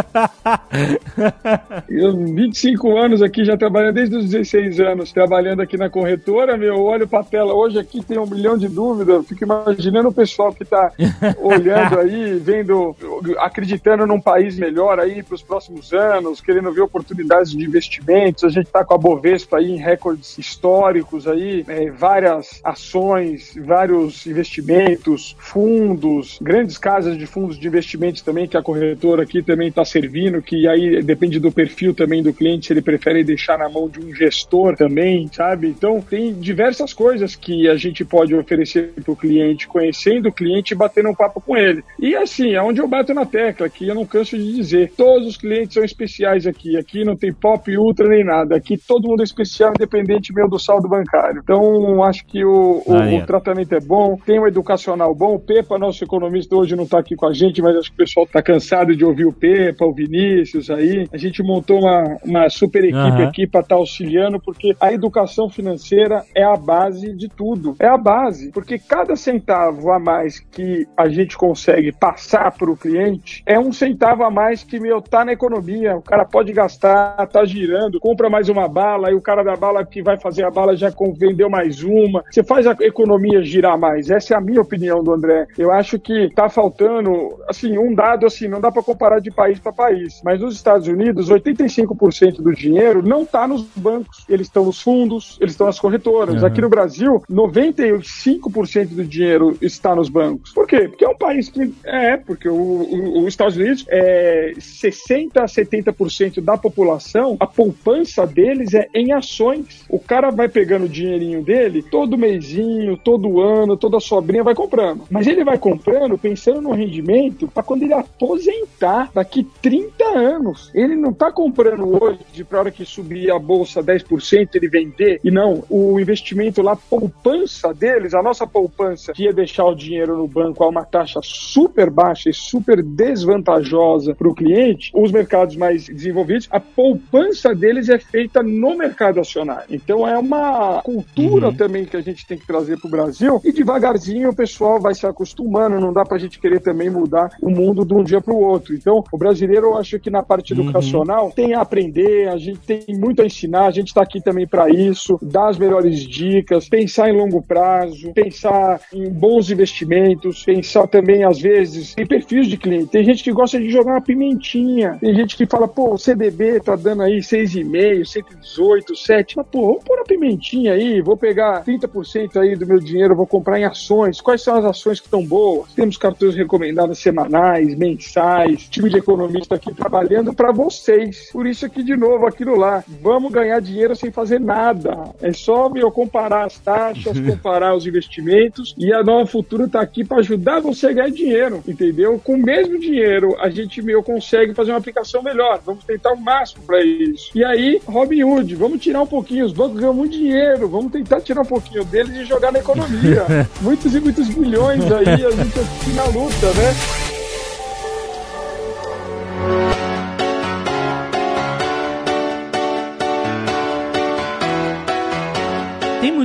[1.89, 6.79] Eu, 25 anos aqui, já trabalhando desde os 16 anos, trabalhando aqui na corretora, meu,
[6.79, 10.65] olho pra tela hoje aqui, tem um milhão de dúvidas, fico imaginando o pessoal que
[10.65, 10.91] tá
[11.39, 12.95] olhando aí, vendo,
[13.39, 18.49] acreditando num país melhor aí para os próximos anos, querendo ver oportunidades de investimentos, a
[18.49, 25.35] gente tá com a Bovespa aí em recordes históricos aí, é, várias ações, vários investimentos,
[25.37, 30.41] fundos, grandes casas de fundos de investimentos também, que a corretora aqui também está servindo,
[30.41, 33.99] que aí depende do perfil também do cliente, se ele prefere deixar na mão de
[33.99, 35.67] um gestor também, sabe?
[35.67, 40.73] Então, tem diversas coisas que a gente pode oferecer para o cliente, conhecendo o cliente
[40.73, 41.83] e batendo um papo com ele.
[41.99, 45.27] E assim, é onde eu bato na tecla, que eu não canso de dizer, todos
[45.27, 49.21] os clientes são especiais aqui, aqui não tem pop, ultra nem nada, aqui todo mundo
[49.21, 51.41] é especial, independente meu do saldo bancário.
[51.43, 55.77] Então, acho que o, o, o tratamento é bom, tem um educacional bom, o Pepa,
[55.77, 58.41] nosso economista, hoje não está aqui com a gente, mas acho que o pessoal está
[58.41, 61.07] cansado de ouvir o Pepa, o Vinícius aí.
[61.11, 63.27] A gente montou uma, uma super equipe uhum.
[63.27, 67.75] aqui para estar tá auxiliando, porque a educação financeira é a base de tudo.
[67.79, 72.77] É a base, porque cada centavo a mais que a gente consegue passar para o
[72.77, 75.95] cliente é um centavo a mais que, meu, tá na economia.
[75.95, 79.85] O cara pode gastar, tá girando, compra mais uma bala, e o cara da bala
[79.85, 82.23] que vai fazer a bala já vendeu mais uma.
[82.29, 84.09] Você faz a economia girar mais.
[84.09, 85.47] Essa é a minha opinião do André.
[85.57, 89.59] Eu acho que tá faltando, assim, um dado assim, não dá para comparar de país
[89.59, 94.25] para país, mas nos Estados Unidos, 85% do dinheiro não tá nos bancos.
[94.27, 96.41] Eles estão nos fundos, eles estão nas corretoras.
[96.41, 96.47] Uhum.
[96.47, 100.53] Aqui no Brasil, 95% do dinheiro está nos bancos.
[100.53, 100.87] Por quê?
[100.87, 106.57] Porque é um país que é, porque os Estados Unidos é 60 a 70% da
[106.57, 109.85] população, a poupança deles é em ações.
[109.89, 115.03] O cara vai pegando o dinheirinho dele todo mêsinho, todo ano, toda sobrinha vai comprando.
[115.09, 120.71] Mas ele vai comprando pensando no rendimento para quando ele aposentar daqui 30 anos.
[120.73, 125.19] Ele não tá comprando hoje para hora que subir a bolsa 10% ele vender.
[125.23, 130.17] E não, o investimento lá, poupança deles, a nossa poupança que ia deixar o dinheiro
[130.17, 135.55] no banco a uma taxa super baixa e super desvantajosa para o cliente, os mercados
[135.55, 138.88] mais desenvolvidos, a poupança deles é feita no mercado
[139.19, 139.65] acionário.
[139.69, 141.55] Então é uma cultura uhum.
[141.55, 144.93] também que a gente tem que trazer para o Brasil e devagarzinho o pessoal vai
[144.93, 148.21] se acostumando, não dá para a gente querer também mudar o mundo de um dia
[148.21, 148.73] para o outro.
[148.73, 150.61] Então o brasileiro eu acho que na parte uhum.
[150.61, 154.47] educacional tem a aprender, a gente tem muito a ensinar, a gente está aqui também
[154.47, 160.87] para isso, dar as melhores dicas, pensar em longo prazo, pensar em bons investimentos, pensar
[160.87, 162.87] também às vezes em perfis de cliente.
[162.87, 166.59] Tem gente que gosta de jogar uma pimentinha, tem gente que fala, pô, o CDB
[166.59, 171.63] tá dando aí 6,5, 118, 7, mas pô, vamos pôr a pimentinha aí, vou pegar
[171.63, 174.21] 30% aí do meu dinheiro, vou comprar em ações.
[174.21, 175.73] Quais são as ações que estão boas?
[175.73, 181.29] Temos cartões recomendados semanais, mensais, time de economista aqui trabalhando para vocês.
[181.31, 185.13] Por isso aqui de novo, aquilo lá, vamos ganhar dinheiro sem fazer nada.
[185.21, 190.03] É só meu comparar as taxas, comparar os investimentos e a Nova Futura está aqui
[190.03, 192.19] para ajudar você a ganhar dinheiro, entendeu?
[192.23, 195.61] Com o mesmo dinheiro, a gente meu consegue fazer uma aplicação melhor.
[195.65, 197.31] Vamos tentar o máximo para isso.
[197.35, 199.45] E aí, Robin Hood, vamos tirar um pouquinho.
[199.45, 203.25] Os bancos ganham muito dinheiro, vamos tentar tirar um pouquinho deles e jogar na economia.
[203.61, 206.73] muitos e muitos bilhões aí, a gente aqui na luta, né?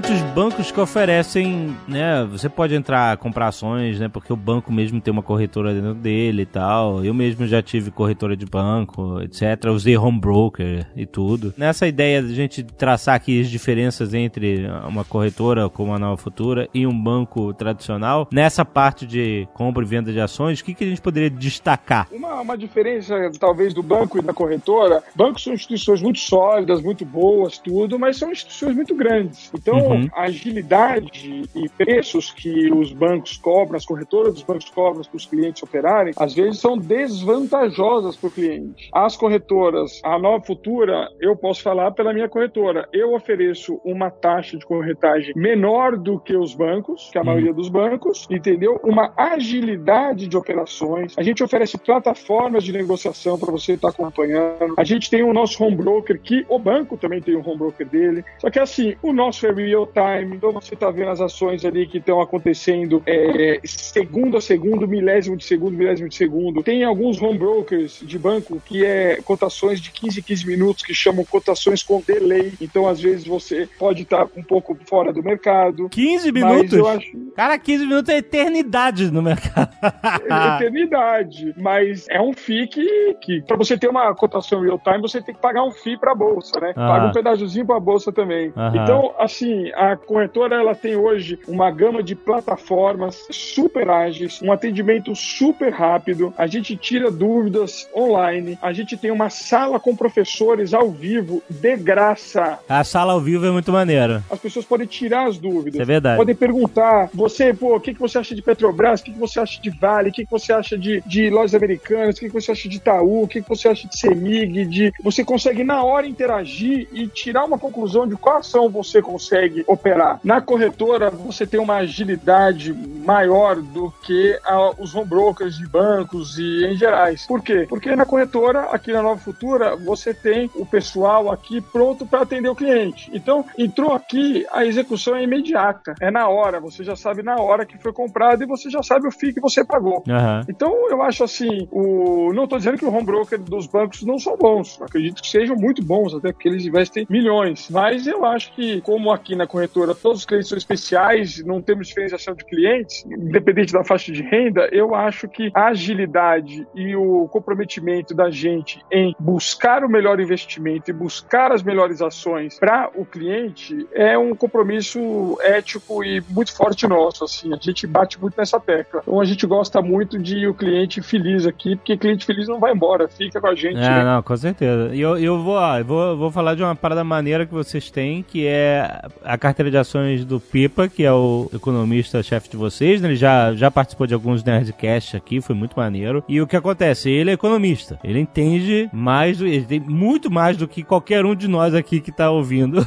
[0.08, 2.26] Muitos bancos que oferecem, né?
[2.30, 4.06] Você pode entrar, comprar ações, né?
[4.06, 7.02] Porque o banco mesmo tem uma corretora dentro dele e tal.
[7.02, 9.64] Eu mesmo já tive corretora de banco, etc.
[9.72, 11.54] Usei home broker e tudo.
[11.56, 16.18] Nessa ideia de a gente traçar aqui as diferenças entre uma corretora como a Nova
[16.18, 20.74] Futura e um banco tradicional, nessa parte de compra e venda de ações, o que,
[20.74, 22.08] que a gente poderia destacar?
[22.12, 27.06] Uma, uma diferença, talvez, do banco e da corretora, bancos são instituições muito sólidas, muito
[27.06, 29.50] boas, tudo, mas são instituições muito grandes.
[29.54, 35.16] Então, a agilidade e preços que os bancos cobram, as corretoras dos bancos cobram para
[35.16, 38.88] os clientes operarem, às vezes são desvantajosas para o cliente.
[38.92, 44.56] As corretoras, a Nova Futura, eu posso falar pela minha corretora, eu ofereço uma taxa
[44.56, 47.26] de corretagem menor do que os bancos, que a uhum.
[47.26, 48.80] maioria dos bancos, entendeu?
[48.82, 51.14] Uma agilidade de operações.
[51.16, 54.74] A gente oferece plataformas de negociação para você estar tá acompanhando.
[54.76, 57.86] A gente tem o nosso home broker, que o banco também tem um home broker
[57.86, 58.24] dele.
[58.38, 60.36] Só que assim, o nosso é real time.
[60.36, 65.36] Então você está vendo as ações ali que estão acontecendo é, segundo a segundo, milésimo
[65.36, 66.62] de segundo, milésimo de segundo.
[66.62, 71.24] Tem alguns home brokers de banco que é cotações de 15 15 minutos que chamam
[71.24, 72.52] cotações com delay.
[72.60, 75.88] Então às vezes você pode estar tá um pouco fora do mercado.
[75.88, 76.86] 15 minutos?
[76.86, 77.32] Acho...
[77.36, 79.70] Cara, 15 minutos é eternidade no mercado.
[79.82, 81.54] é eternidade.
[81.56, 85.34] Mas é um FII que, que para você ter uma cotação real time, você tem
[85.34, 86.72] que pagar um FII para a bolsa, né?
[86.76, 86.88] Ah.
[86.88, 88.52] Paga um pedaçozinho para a bolsa também.
[88.74, 95.14] Então, assim, a corretora ela tem hoje uma gama de plataformas super ágeis, um atendimento
[95.14, 96.32] super rápido.
[96.36, 98.58] A gente tira dúvidas online.
[98.60, 102.58] A gente tem uma sala com professores ao vivo de graça.
[102.68, 104.22] A sala ao vivo é muito maneira.
[104.30, 105.80] As pessoas podem tirar as dúvidas.
[105.80, 106.16] É verdade.
[106.16, 109.00] Podem perguntar, você, pô, o que, que você acha de Petrobras?
[109.00, 110.10] O que, que você acha de Vale?
[110.10, 112.16] O que, que você acha de, de lojas americanas?
[112.16, 113.22] O que, que você acha de Itaú?
[113.22, 114.64] O que, que você acha de Semig?
[114.66, 114.92] De...
[115.02, 120.18] Você consegue na hora interagir e tirar uma conclusão de qual ação você consegue operar.
[120.24, 126.38] Na corretora, você tem uma agilidade maior do que a, os home brokers de bancos
[126.38, 127.26] e em gerais.
[127.26, 127.66] Por quê?
[127.68, 132.48] Porque na corretora, aqui na Nova Futura, você tem o pessoal aqui pronto para atender
[132.48, 133.10] o cliente.
[133.12, 137.66] Então, entrou aqui, a execução é imediata, é na hora, você já sabe na hora
[137.66, 140.02] que foi comprado e você já sabe o FII que você pagou.
[140.06, 140.40] Uhum.
[140.48, 142.32] Então, eu acho assim, o...
[142.32, 145.56] não estou dizendo que o home broker dos bancos não são bons, acredito que sejam
[145.56, 149.94] muito bons, até porque eles investem milhões, mas eu acho que, como aqui na corretora
[149.94, 154.68] todos os clientes são especiais, não temos diferenciação de clientes, independente da faixa de renda,
[154.72, 160.90] eu acho que a agilidade e o comprometimento da gente em buscar o melhor investimento
[160.90, 166.86] e buscar as melhores ações para o cliente é um compromisso ético e muito forte
[166.86, 167.24] nosso.
[167.24, 169.00] Assim, a gente bate muito nessa tecla.
[169.02, 172.72] Então a gente gosta muito de o cliente feliz aqui, porque cliente feliz não vai
[172.72, 173.76] embora, fica com a gente.
[173.76, 174.04] É, né?
[174.04, 174.94] não, com certeza.
[174.94, 177.90] E eu, eu, vou, ó, eu vou, vou falar de uma parada maneira que vocês
[177.90, 183.00] têm, que é a carteira de ações do Pipa, que é o economista-chefe de vocês.
[183.00, 183.08] Né?
[183.08, 186.24] Ele já, já participou de alguns Nerdcasts aqui, foi muito maneiro.
[186.28, 187.10] E o que acontece?
[187.10, 187.98] Ele é economista.
[188.02, 192.12] Ele entende mais, ele tem muito mais do que qualquer um de nós aqui que
[192.12, 192.86] tá ouvindo.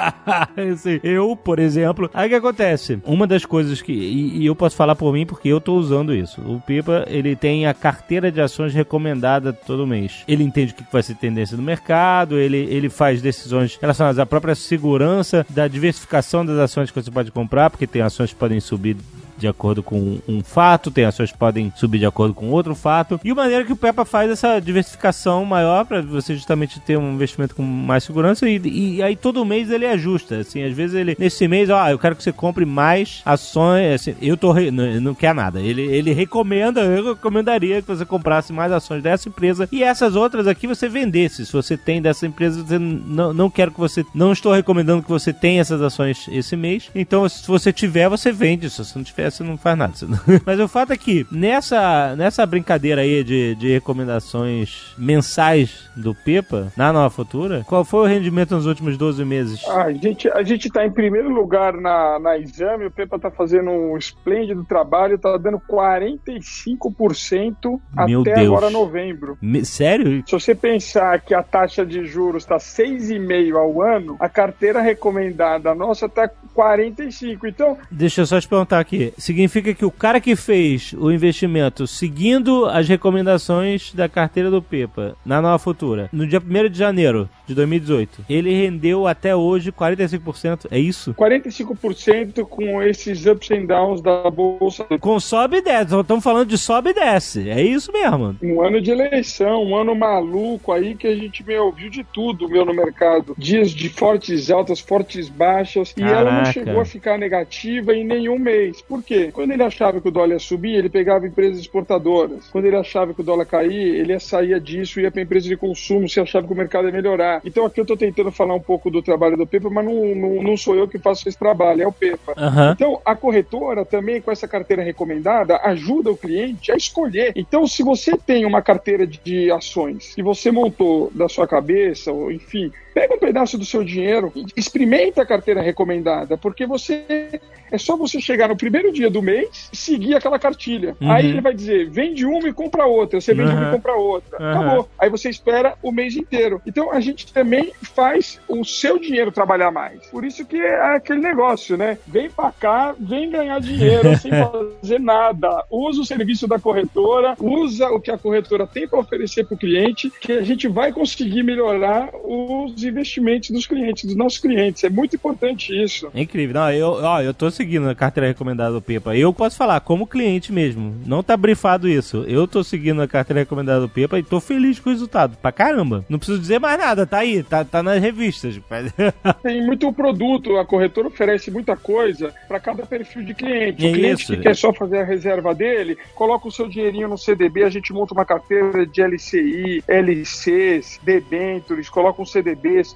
[0.72, 2.10] assim, eu, por exemplo.
[2.12, 2.98] Aí o que acontece?
[3.04, 3.92] Uma das coisas que.
[3.92, 6.40] E, e, eu posso falar por mim porque eu tô usando isso.
[6.42, 10.24] O Pipa, ele tem a carteira de ações recomendada todo mês.
[10.26, 14.26] Ele entende o que vai ser tendência no mercado, ele, ele faz decisões relacionadas à
[14.26, 18.60] própria segurança, da diversificação das ações que você pode comprar, porque tem ações que podem
[18.60, 18.96] subir
[19.38, 23.20] de acordo com um fato, tem ações que podem subir de acordo com outro fato.
[23.24, 27.14] E a maneira que o Peppa faz essa diversificação maior para você justamente ter um
[27.14, 30.38] investimento com mais segurança e, e, aí todo mês ele ajusta.
[30.38, 33.94] Assim, às vezes ele, nesse mês, ó, eu quero que você compre mais ações.
[33.94, 34.70] Assim, eu tô, re...
[34.70, 35.60] não, não quer nada.
[35.60, 40.46] Ele, ele recomenda, eu recomendaria que você comprasse mais ações dessa empresa e essas outras
[40.46, 41.46] aqui você vendesse.
[41.46, 45.08] Se você tem dessa empresa, você não, não quero que você, não estou recomendando que
[45.08, 46.90] você tenha essas ações esse mês.
[46.94, 48.70] Então, se você tiver, você vende.
[48.70, 49.94] Se você não tiver, você não faz nada.
[50.44, 56.72] Mas o fato é que nessa, nessa brincadeira aí de, de recomendações mensais do Pepa,
[56.76, 59.62] na Nova Futura, qual foi o rendimento nos últimos 12 meses?
[59.68, 63.30] Ah, a gente, a gente tá em primeiro lugar na, na exame, o Pepa tá
[63.30, 68.46] fazendo um esplêndido trabalho, tá dando 45% Meu até Deus.
[68.46, 69.38] agora novembro.
[69.40, 70.24] Me, sério?
[70.26, 75.74] Se você pensar que a taxa de juros está 6,5 ao ano, a carteira recomendada
[75.74, 77.46] nossa tá 45.
[77.46, 77.78] Então.
[77.90, 82.66] Deixa eu só te perguntar aqui significa que o cara que fez o investimento seguindo
[82.66, 87.54] as recomendações da carteira do Pepa na Nova Futura, no dia 1 de janeiro de
[87.54, 91.14] 2018, ele rendeu até hoje 45%, é isso?
[91.14, 94.84] 45% com esses ups and downs da bolsa.
[95.00, 98.36] Com sobe e desce, estamos falando de sobe e desce, é isso mesmo.
[98.42, 102.48] Um ano de eleição, um ano maluco aí que a gente me ouviu de tudo,
[102.48, 103.34] meu, no mercado.
[103.38, 106.18] Dias de fortes altas, fortes baixas, e Caraca.
[106.18, 108.82] ela não chegou a ficar negativa em nenhum mês.
[108.82, 109.30] Por quê?
[109.32, 112.48] Quando ele achava que o dólar ia subir, ele pegava empresas exportadoras.
[112.50, 115.48] Quando ele achava que o dólar cair, ele ia sair disso e ia para empresa
[115.48, 117.40] de consumo se achava que o mercado ia melhorar.
[117.44, 120.42] Então aqui eu estou tentando falar um pouco do trabalho do Pepa, mas não, não,
[120.42, 122.34] não sou eu que faço esse trabalho, é o Pepa.
[122.36, 122.72] Uhum.
[122.72, 127.32] Então a corretora também com essa carteira recomendada ajuda o cliente a escolher.
[127.36, 132.32] Então se você tem uma carteira de ações que você montou da sua cabeça, ou
[132.32, 137.38] enfim, Pega um pedaço do seu dinheiro, experimenta a carteira recomendada, porque você
[137.70, 140.96] é só você chegar no primeiro dia do mês e seguir aquela cartilha.
[140.98, 141.10] Uhum.
[141.10, 143.20] Aí ele vai dizer: vende uma e compra outra.
[143.20, 143.58] Você vende uhum.
[143.58, 144.38] uma e compra outra.
[144.40, 144.50] Uhum.
[144.50, 144.88] Acabou.
[144.98, 146.62] Aí você espera o mês inteiro.
[146.66, 150.06] Então a gente também faz o seu dinheiro trabalhar mais.
[150.06, 151.98] Por isso que é aquele negócio, né?
[152.06, 154.30] Vem pra cá, vem ganhar dinheiro sem
[154.80, 155.64] fazer nada.
[155.70, 159.58] Usa o serviço da corretora, usa o que a corretora tem para oferecer para o
[159.58, 164.84] cliente, que a gente vai conseguir melhorar os investimentos dos clientes, dos nossos clientes.
[164.84, 166.08] É muito importante isso.
[166.14, 166.54] É incrível.
[166.54, 169.16] Não, eu, ó, eu tô seguindo a carteira recomendada do Pepa.
[169.16, 170.94] Eu posso falar, como cliente mesmo.
[171.04, 172.24] Não tá brifado isso.
[172.28, 175.36] Eu tô seguindo a carteira recomendada do Pepa e tô feliz com o resultado.
[175.36, 176.04] Pra caramba.
[176.08, 178.60] Não preciso dizer mais nada, tá aí, tá, tá nas revistas.
[179.42, 183.84] Tem muito produto, a corretora oferece muita coisa para cada perfil de cliente.
[183.84, 184.32] É o cliente isso.
[184.32, 187.92] que quer só fazer a reserva dele, coloca o seu dinheirinho no CDB, a gente
[187.92, 192.26] monta uma carteira de LCI, LCs, debentures, coloca um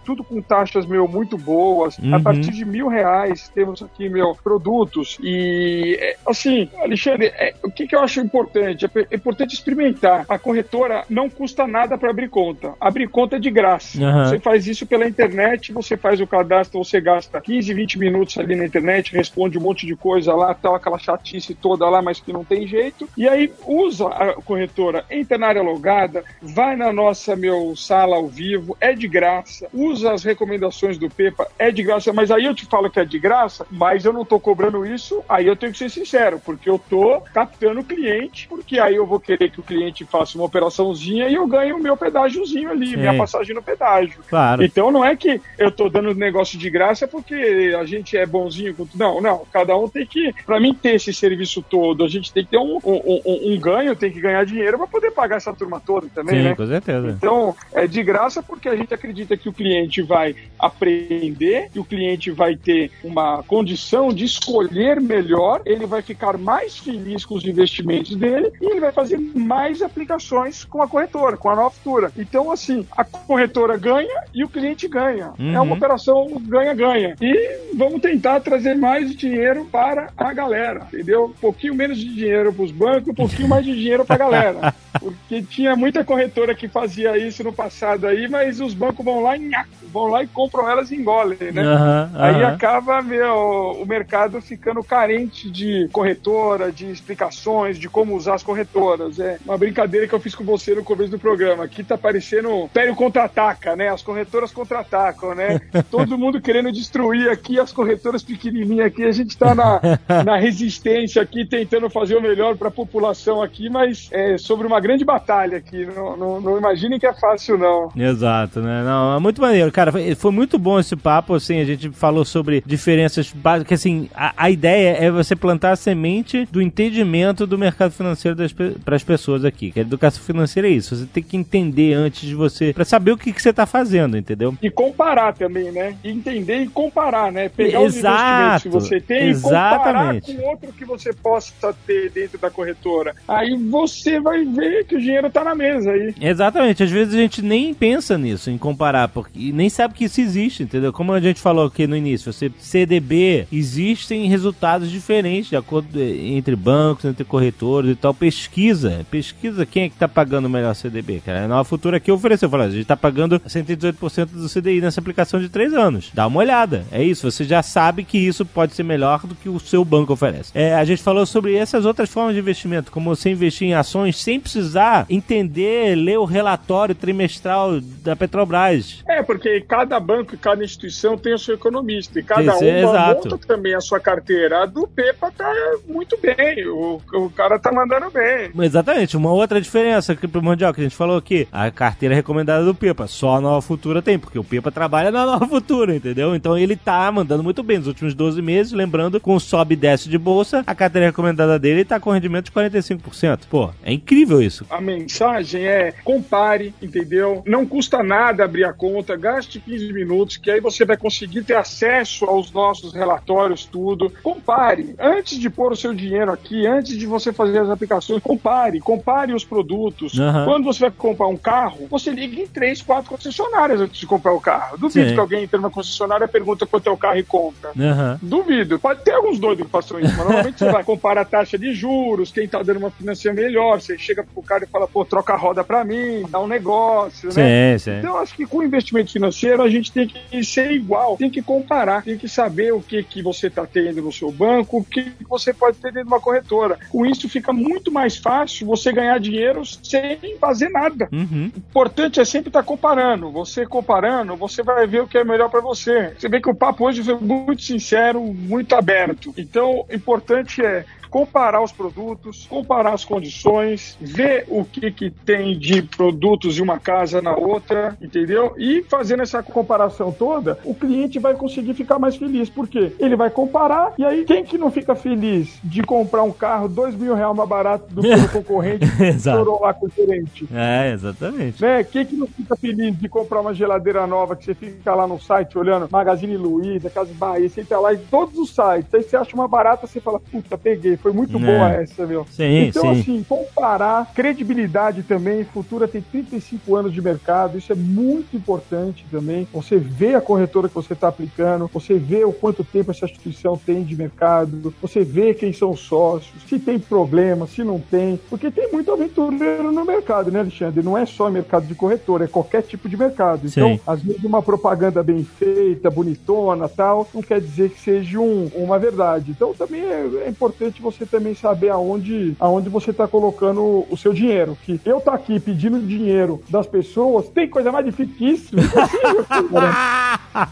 [0.04, 1.98] Tudo com taxas, meu, muito boas.
[1.98, 2.22] A Uhum.
[2.22, 5.18] partir de mil reais temos aqui, meu, produtos.
[5.22, 8.84] E, é, assim, Alexandre, é, o que, que eu acho importante?
[8.86, 10.24] É é importante experimentar.
[10.28, 12.74] A corretora não custa nada para abrir conta.
[12.80, 14.02] Abrir conta é de graça.
[14.02, 14.26] Aham.
[14.26, 18.54] Você faz isso pela internet, você faz o cadastro, você gasta 15, 20 minutos ali
[18.54, 22.32] na internet, responde um monte de coisa lá, tal, aquela chatice toda lá, mas que
[22.32, 23.08] não tem jeito.
[23.16, 28.26] E aí usa a corretora, entra na área logada, vai na nossa meu sala ao
[28.28, 32.54] vivo, é de graça, usa as recomendações do Pepa, é de graça, mas aí eu
[32.54, 35.72] te falo que é de graça, mas eu não tô cobrando isso, aí eu tenho
[35.72, 39.60] que ser sincero, porque eu tô captando o cliente, porque aí eu vou querer que
[39.60, 42.96] o cliente faça uma operaçãozinha e eu ganho o meu pedágiozinho ali, Sim.
[42.96, 44.20] minha passagem no pedágio.
[44.28, 44.62] Claro.
[44.64, 48.74] Então não é que eu tô dando negócio de graça porque a gente é bonzinho
[48.74, 48.98] com tudo.
[48.98, 49.42] Não, não.
[49.52, 50.32] Cada um tem que.
[50.44, 53.60] Pra mim ter esse serviço todo, a gente tem que ter um, um, um- um
[53.60, 56.54] ganho, tem que ganhar dinheiro pra poder pagar essa turma toda também, Sim, né?
[56.54, 57.08] com certeza.
[57.08, 61.84] Então, é de graça porque a gente acredita que o cliente vai aprender, que o
[61.84, 67.44] cliente vai ter uma condição de escolher melhor, ele vai ficar mais feliz com os
[67.44, 72.12] investimentos dele e ele vai fazer mais aplicações com a corretora, com a nova futura.
[72.16, 75.32] Então, assim, a corretora ganha e o cliente ganha.
[75.38, 75.54] Uhum.
[75.54, 77.16] É uma operação ganha-ganha.
[77.20, 81.26] E vamos tentar trazer mais dinheiro para a galera, entendeu?
[81.26, 84.18] Um pouquinho menos de dinheiro para os bancos, um pouquinho mais de dinheiro para a
[84.18, 84.74] galera.
[84.98, 89.36] Porque tinha muita corretora que fazia isso no passado aí, mas os bancos vão lá
[89.36, 91.62] e nha, vão lá e compram elas e engolem, né?
[91.62, 92.54] Aham, Aí aham.
[92.54, 99.18] acaba meu, o mercado ficando carente de corretora, de explicações de como usar as corretoras.
[99.18, 101.64] É uma brincadeira que eu fiz com você no começo do programa.
[101.64, 103.88] Aqui tá parecendo Pério contra-ataca, né?
[103.88, 105.60] As corretoras contra-atacam, né?
[105.90, 109.04] Todo mundo querendo destruir aqui as corretoras pequenininhas aqui.
[109.04, 109.80] A gente tá na,
[110.24, 114.80] na resistência aqui, tentando fazer o melhor para a população aqui, mas é sobre uma
[114.80, 115.86] grande batalha aqui.
[115.86, 117.90] Não, não, não imaginem que é fácil, não.
[117.96, 118.82] Exato, né?
[118.84, 119.70] Não, é muito maneiro.
[119.70, 124.08] Cara, foi, foi muito bom esse papo, assim, a gente falou sobre diferenças básicas, assim,
[124.14, 128.36] a, a ideia é você plantar a semente do entendimento do mercado financeiro
[128.84, 129.70] para as pessoas aqui.
[129.70, 133.12] Que a educação financeira é isso, você tem que entender antes de você, para saber
[133.12, 134.54] o que, que você tá fazendo, entendeu?
[134.62, 135.96] E comparar também, né?
[136.02, 137.48] Entender e comparar, né?
[137.48, 140.34] Pegar os Exato, investimentos que você tem e comparar exatamente.
[140.34, 143.14] com outro que você possa ter dentro da corretora.
[143.28, 146.14] Aí você vai ver que o dinheiro tá na mesa aí.
[146.20, 150.20] Exatamente, às vezes a gente nem pensa nisso, em comparar, porque nem sabe que isso
[150.20, 150.92] existe, entendeu?
[150.92, 156.34] Como a gente falou aqui no início, você CDB, existem resultados diferentes de acordo eh,
[156.36, 158.14] entre bancos, entre corretores e tal.
[158.14, 161.44] Pesquisa, pesquisa quem é que tá pagando o melhor CDB, cara.
[161.44, 165.40] A Nova Futura aqui ofereceu, falou, a gente tá pagando 118% do CDI nessa aplicação
[165.40, 166.10] de 3 anos.
[166.12, 169.48] Dá uma olhada, é isso, você já sabe que isso pode ser melhor do que
[169.48, 170.50] o seu banco oferece.
[170.54, 174.16] É, a gente falou sobre essas outras formas de investimento, como você investir em ações
[174.16, 179.02] sem precisar entender, ler o relatório trimestral da Petrobras.
[179.10, 182.20] É, porque cada banco e cada instituição tem o seu economista.
[182.20, 183.28] E cada Isso, uma é, exato.
[183.28, 184.62] monta também a sua carteira.
[184.62, 185.52] A do Pepa tá
[185.88, 186.66] muito bem.
[186.68, 188.50] O, o cara tá mandando bem.
[188.60, 192.74] Exatamente, uma outra diferença que primordial que a gente falou aqui, a carteira recomendada do
[192.74, 196.34] Pepa, só a Nova Futura tem, porque o Pepa trabalha na Nova Futura, entendeu?
[196.36, 199.76] Então ele tá mandando muito bem nos últimos 12 meses, lembrando, com o sobe e
[199.76, 203.40] desce de bolsa, a carteira recomendada dele tá com rendimento de 45%.
[203.50, 204.64] Pô, é incrível isso.
[204.70, 207.42] A mensagem é compare, entendeu?
[207.44, 211.56] Não custa nada abrir a conta, gaste 15 minutos, que aí você vai conseguir ter
[211.56, 214.12] acesso aos nossos relatórios, tudo.
[214.22, 214.94] Compare.
[214.98, 218.80] Antes de pôr o seu dinheiro aqui, antes de você fazer as aplicações, compare.
[218.80, 220.18] Compare os produtos.
[220.18, 220.44] Aham.
[220.44, 224.32] Quando você vai comprar um carro, você liga em três, quatro concessionárias antes de comprar
[224.32, 224.78] o carro.
[224.78, 225.14] Duvido Sim.
[225.14, 227.70] que alguém entra numa concessionária e pergunta quanto é o carro e compra.
[227.78, 228.18] Aham.
[228.22, 228.78] Duvido.
[228.78, 231.72] Pode ter alguns doidos que façam isso, mas normalmente você vai comparar a taxa de
[231.72, 235.32] juros, quem tá dando uma financiação melhor, você chega pro cara e fala, pô, troca
[235.32, 237.78] a roda pra mim, dá um negócio, né?
[237.78, 237.98] Sim, sim.
[237.98, 242.02] Então, acho que com investimento financeiro a gente tem que ser igual, tem que comparar,
[242.02, 245.24] tem que saber o que, que você está tendo no seu banco, o que que
[245.28, 246.78] você pode ter dentro de uma corretora.
[246.88, 251.08] Com isso fica muito mais fácil você ganhar dinheiro sem fazer nada.
[251.12, 251.50] Uhum.
[251.54, 253.30] O importante é sempre estar comparando.
[253.30, 256.14] Você comparando, você vai ver o que é melhor para você.
[256.18, 259.32] Você vê que o papo hoje foi muito sincero, muito aberto.
[259.36, 265.58] Então, o importante é comparar os produtos, comparar as condições, ver o que, que tem
[265.58, 268.54] de produtos em uma casa na outra, entendeu?
[268.56, 272.48] E fazendo essa comparação toda, o cliente vai conseguir ficar mais feliz.
[272.48, 272.92] Por quê?
[272.98, 276.94] Ele vai comparar e aí quem que não fica feliz de comprar um carro dois
[276.94, 279.60] mil reais mais barato do que o concorrente Exato.
[279.60, 280.48] lá com o gerente?
[280.52, 281.60] É, exatamente.
[281.60, 281.82] Né?
[281.84, 285.20] Quem que não fica feliz de comprar uma geladeira nova que você fica lá no
[285.20, 289.16] site olhando Magazine Luiza, Casas Bahia, você entra lá em todos os sites, aí você
[289.16, 291.40] acha uma barata, você fala, puta, peguei, foi muito É.
[291.40, 292.26] boa essa, meu.
[292.30, 293.00] Sim, então, sim.
[293.00, 299.46] assim, comparar, credibilidade também, Futura tem 35 anos de mercado, isso é muito importante também.
[299.52, 303.56] Você vê a corretora que você está aplicando, você vê o quanto tempo essa instituição
[303.56, 308.18] tem de mercado, você vê quem são os sócios, se tem problema, se não tem,
[308.28, 310.82] porque tem muito aventureiro no mercado, né, Alexandre?
[310.82, 313.46] Não é só mercado de corretora, é qualquer tipo de mercado.
[313.46, 313.80] Então, Sim.
[313.86, 318.78] às vezes uma propaganda bem feita, bonitona, tal, não quer dizer que seja um- uma
[318.78, 319.30] verdade.
[319.30, 324.12] Então, também é, é importante você também saber aonde, aonde você está colocando o seu
[324.12, 324.56] dinheiro.
[324.64, 328.58] Que eu tá aqui pedindo dinheiro das pessoas, tem coisa mais difícil.
[328.58, 330.50] Impossível, cara.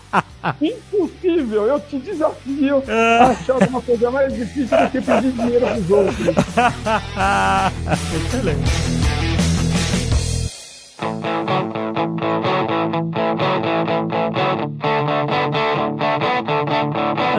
[0.60, 1.66] Impossível.
[1.66, 6.26] Eu te desafio a achar uma coisa mais difícil do que pedir dinheiro pros outros.
[8.26, 8.98] Excelente.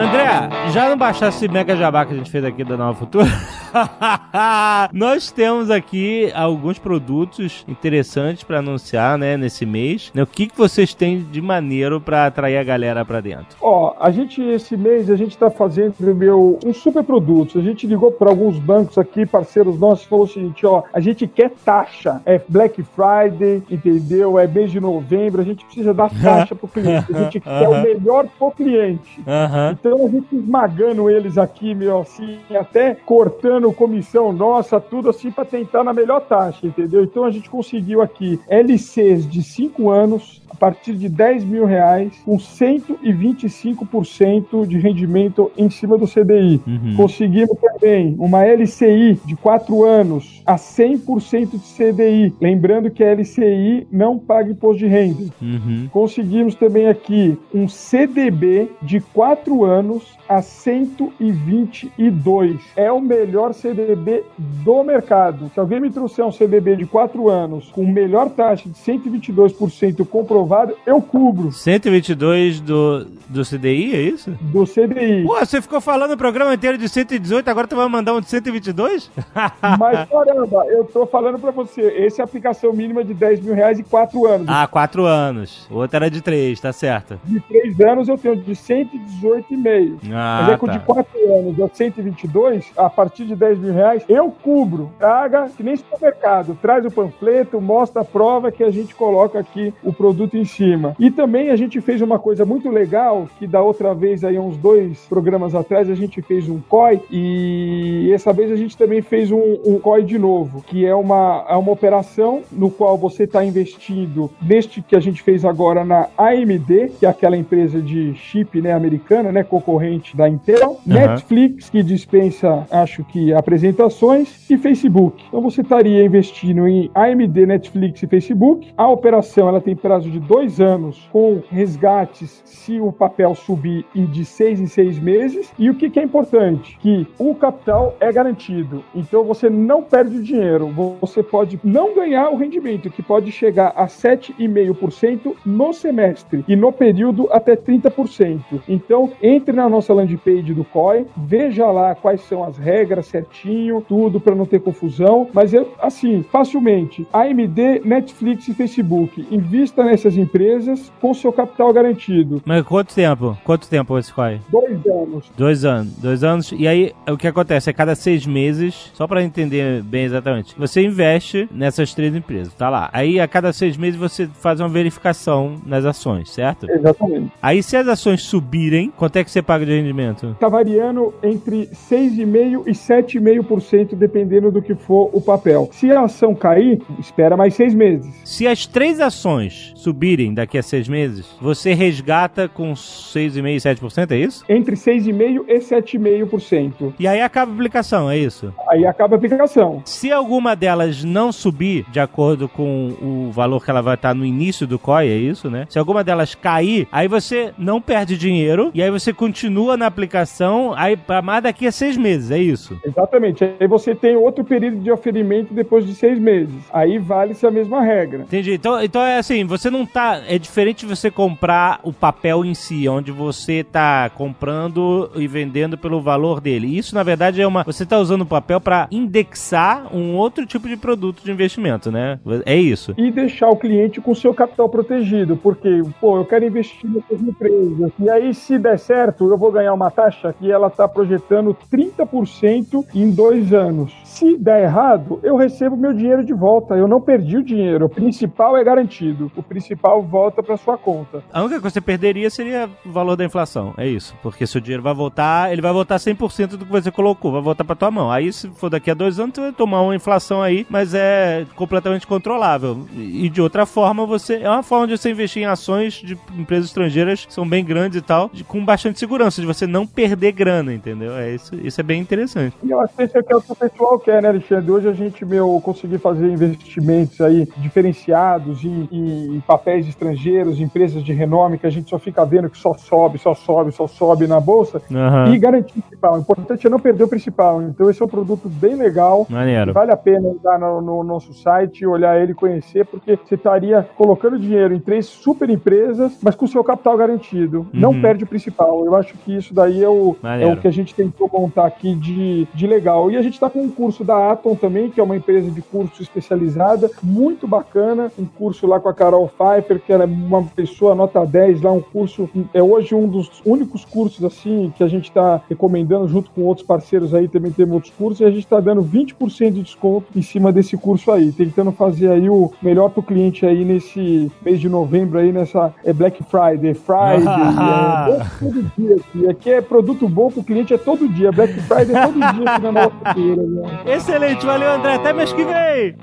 [0.00, 3.26] André, já não baixasse esse mega jabá que a gente fez aqui da Nova Futura?
[4.92, 10.10] Nós temos aqui alguns produtos interessantes para anunciar, né, nesse mês.
[10.14, 13.56] Né, O que, que vocês têm de maneiro para atrair a galera para dentro?
[13.60, 17.58] Ó, a gente, esse mês, a gente tá fazendo, meu, um super produto.
[17.58, 21.26] A gente ligou para alguns bancos aqui, parceiros nossos, falou o seguinte, ó, a gente
[21.26, 22.20] quer taxa.
[22.24, 24.38] É Black Friday, entendeu?
[24.38, 27.06] É mês de novembro, a gente precisa dar taxa pro cliente.
[27.14, 29.22] A gente quer o melhor pro cliente.
[29.26, 29.76] Aham.
[29.78, 35.44] Então a gente esmagando eles aqui, meu, assim, até cortando comissão nossa, tudo assim, para
[35.44, 37.02] tentar na melhor taxa, entendeu?
[37.02, 42.12] Então a gente conseguiu aqui LCs de 5 anos, a partir de 10 mil reais,
[42.24, 46.60] com 125% de rendimento em cima do CDI.
[46.66, 46.96] Uhum.
[46.96, 52.34] Conseguimos também uma LCI de 4 anos a 100% de CDI.
[52.40, 55.24] Lembrando que a LCI não paga imposto de renda.
[55.40, 55.88] Uhum.
[55.90, 62.60] Conseguimos também aqui um CDB de 4 anos a 122.
[62.76, 65.50] É o melhor CDB do mercado.
[65.52, 70.39] Se alguém me trouxer um CDB de 4 anos com melhor taxa de 122% comprovado,
[70.86, 74.30] eu cubro 122 do, do CDI, é isso?
[74.40, 75.24] do CDI.
[75.24, 78.28] Pô, você ficou falando o programa inteiro de 118, agora tu vai mandar um de
[78.28, 79.10] 122?
[79.78, 83.54] Mas caramba, eu tô falando pra você, essa é a aplicação mínima de 10 mil
[83.54, 84.46] reais e 4 anos.
[84.48, 85.66] ah, 4 anos.
[85.70, 87.18] O outro era de 3, tá certo.
[87.24, 89.98] De 3 anos eu tenho de 118,5.
[90.12, 90.72] Ah, Mas é que tá.
[90.72, 94.90] de 4 anos a 122, a partir de 10 mil reais, eu cubro.
[94.98, 96.56] Traga, que nem supermercado.
[96.60, 100.94] Traz o panfleto, mostra a prova que a gente coloca aqui o produto em cima.
[100.98, 104.56] E também a gente fez uma coisa muito legal, que da outra vez, aí uns
[104.56, 109.30] dois programas atrás, a gente fez um COI e essa vez a gente também fez
[109.30, 113.44] um, um COI de novo, que é uma, é uma operação no qual você está
[113.44, 118.60] investindo neste que a gente fez agora na AMD, que é aquela empresa de chip
[118.60, 125.22] né, americana, né, concorrente da Intel, Netflix, que dispensa, acho que, apresentações, e Facebook.
[125.28, 128.68] Então você estaria investindo em AMD, Netflix e Facebook.
[128.76, 134.02] A operação ela tem prazo de dois anos, com resgates se o papel subir e
[134.02, 135.52] de seis em seis meses.
[135.58, 136.78] E o que, que é importante?
[136.80, 138.84] Que o capital é garantido.
[138.94, 140.68] Então você não perde dinheiro.
[141.00, 146.72] Você pode não ganhar o rendimento, que pode chegar a 7,5% no semestre e no
[146.72, 148.62] período até 30%.
[148.68, 153.84] Então entre na nossa landing page do COI, veja lá quais são as regras certinho,
[153.88, 155.28] tudo para não ter confusão.
[155.32, 162.42] Mas eu, assim, facilmente, AMD, Netflix e Facebook, invista nessas empresas com seu capital garantido.
[162.44, 163.36] Mas quanto tempo?
[163.44, 164.40] Quanto tempo esse corre?
[164.48, 165.32] Dois anos.
[165.36, 165.92] Dois anos.
[165.96, 166.52] Dois anos.
[166.56, 167.70] E aí, o que acontece?
[167.70, 172.68] A cada seis meses, só pra entender bem exatamente, você investe nessas três empresas, tá
[172.68, 172.90] lá.
[172.92, 176.70] Aí, a cada seis meses, você faz uma verificação nas ações, certo?
[176.70, 177.32] Exatamente.
[177.40, 180.30] Aí, se as ações subirem, quanto é que você paga de rendimento?
[180.30, 185.68] Está variando entre 6,5% e 7,5%, dependendo do que for o papel.
[185.72, 188.10] Se a ação cair, espera mais seis meses.
[188.24, 194.10] Se as três ações subirem subirem daqui a seis meses, você resgata com 6,5%, 7%,
[194.12, 194.44] é isso?
[194.48, 196.94] Entre 6,5% e 7,5%.
[196.98, 198.54] E aí acaba a aplicação, é isso?
[198.66, 199.82] Aí acaba a aplicação.
[199.84, 204.24] Se alguma delas não subir de acordo com o valor que ela vai estar no
[204.24, 205.66] início do COI, é isso, né?
[205.68, 210.72] Se alguma delas cair, aí você não perde dinheiro e aí você continua na aplicação
[210.76, 212.80] aí para mais daqui a seis meses, é isso?
[212.82, 213.44] Exatamente.
[213.60, 216.54] Aí você tem outro período de oferimento depois de seis meses.
[216.72, 218.22] Aí vale-se a mesma regra.
[218.22, 218.54] Entendi.
[218.54, 220.22] Então, então é assim, você não tá.
[220.26, 226.00] É diferente você comprar o papel em si, onde você tá comprando e vendendo pelo
[226.00, 226.76] valor dele.
[226.76, 227.64] Isso, na verdade, é uma.
[227.64, 232.18] Você tá usando o papel para indexar um outro tipo de produto de investimento, né?
[232.44, 232.94] É isso.
[232.96, 235.36] E deixar o cliente com seu capital protegido.
[235.36, 237.92] Porque, pô, eu quero investir nessas empresas.
[237.98, 242.84] E aí, se der certo, eu vou ganhar uma taxa que ela tá projetando 30%
[242.94, 243.92] em dois anos.
[244.10, 246.74] Se der errado, eu recebo meu dinheiro de volta.
[246.74, 247.86] Eu não perdi o dinheiro.
[247.86, 249.30] O principal é garantido.
[249.36, 251.22] O principal volta para sua conta.
[251.32, 253.72] A única coisa que você perderia seria o valor da inflação.
[253.78, 254.14] É isso.
[254.20, 257.64] Porque seu dinheiro vai voltar, ele vai voltar 100% do que você colocou, vai voltar
[257.64, 258.10] para tua mão.
[258.10, 261.46] Aí, se for daqui a dois anos, você vai tomar uma inflação aí, mas é
[261.54, 262.86] completamente controlável.
[262.92, 264.40] E de outra forma, você.
[264.42, 267.96] É uma forma de você investir em ações de empresas estrangeiras que são bem grandes
[267.96, 271.14] e tal, de, com bastante segurança, de você não perder grana, entendeu?
[271.14, 272.56] É isso, isso é bem interessante.
[272.62, 274.70] E eu acho que esse é o que o pessoal quer, né, Alexandre?
[274.70, 281.02] Hoje a gente, meu, conseguir fazer investimentos aí diferenciados em, em, em papéis estrangeiros, empresas
[281.02, 284.26] de renome, que a gente só fica vendo que só sobe, só sobe, só sobe
[284.26, 285.32] na bolsa, Uhum.
[285.34, 286.14] e garantir o principal.
[286.16, 287.62] O importante é não perder o principal.
[287.62, 289.26] Então esse é um produto bem legal.
[289.28, 289.72] Maneiro.
[289.72, 294.38] Vale a pena entrar no, no nosso site, olhar ele, conhecer, porque você estaria colocando
[294.38, 297.66] dinheiro em três super empresas, mas com seu capital garantido.
[297.72, 298.00] Não Uhum.
[298.02, 298.84] perde o principal.
[298.84, 301.94] Eu acho que isso daí é o, é o que a gente tentou montar aqui
[301.94, 303.10] de, de legal.
[303.10, 305.60] E a gente está com um curso da Atom também, que é uma empresa de
[305.60, 308.10] curso especializada, muito bacana.
[308.18, 311.72] Um curso lá com a Carol Pfeiffer, que ela é uma pessoa nota 10 lá,
[311.72, 316.30] um curso, é hoje um dos únicos cursos assim que a gente está recomendando junto
[316.30, 319.62] com outros parceiros aí, também temos outros cursos, e a gente está dando 20% de
[319.62, 323.64] desconto em cima desse curso aí, tentando fazer aí o melhor para o cliente aí
[323.64, 327.26] nesse mês de novembro aí, nessa é Black Friday, Friday,
[328.20, 329.28] é, todo dia aqui.
[329.28, 331.32] Aqui é produto bom pro cliente, é todo dia.
[331.32, 333.42] Black Friday é todo dia aqui na nossa feira.
[333.42, 333.79] Né?
[333.86, 335.96] Excelente, valeu André, até mês que vem!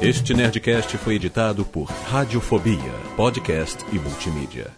[0.00, 2.78] Este Nerdcast foi editado por Radiofobia,
[3.16, 4.77] podcast e multimídia.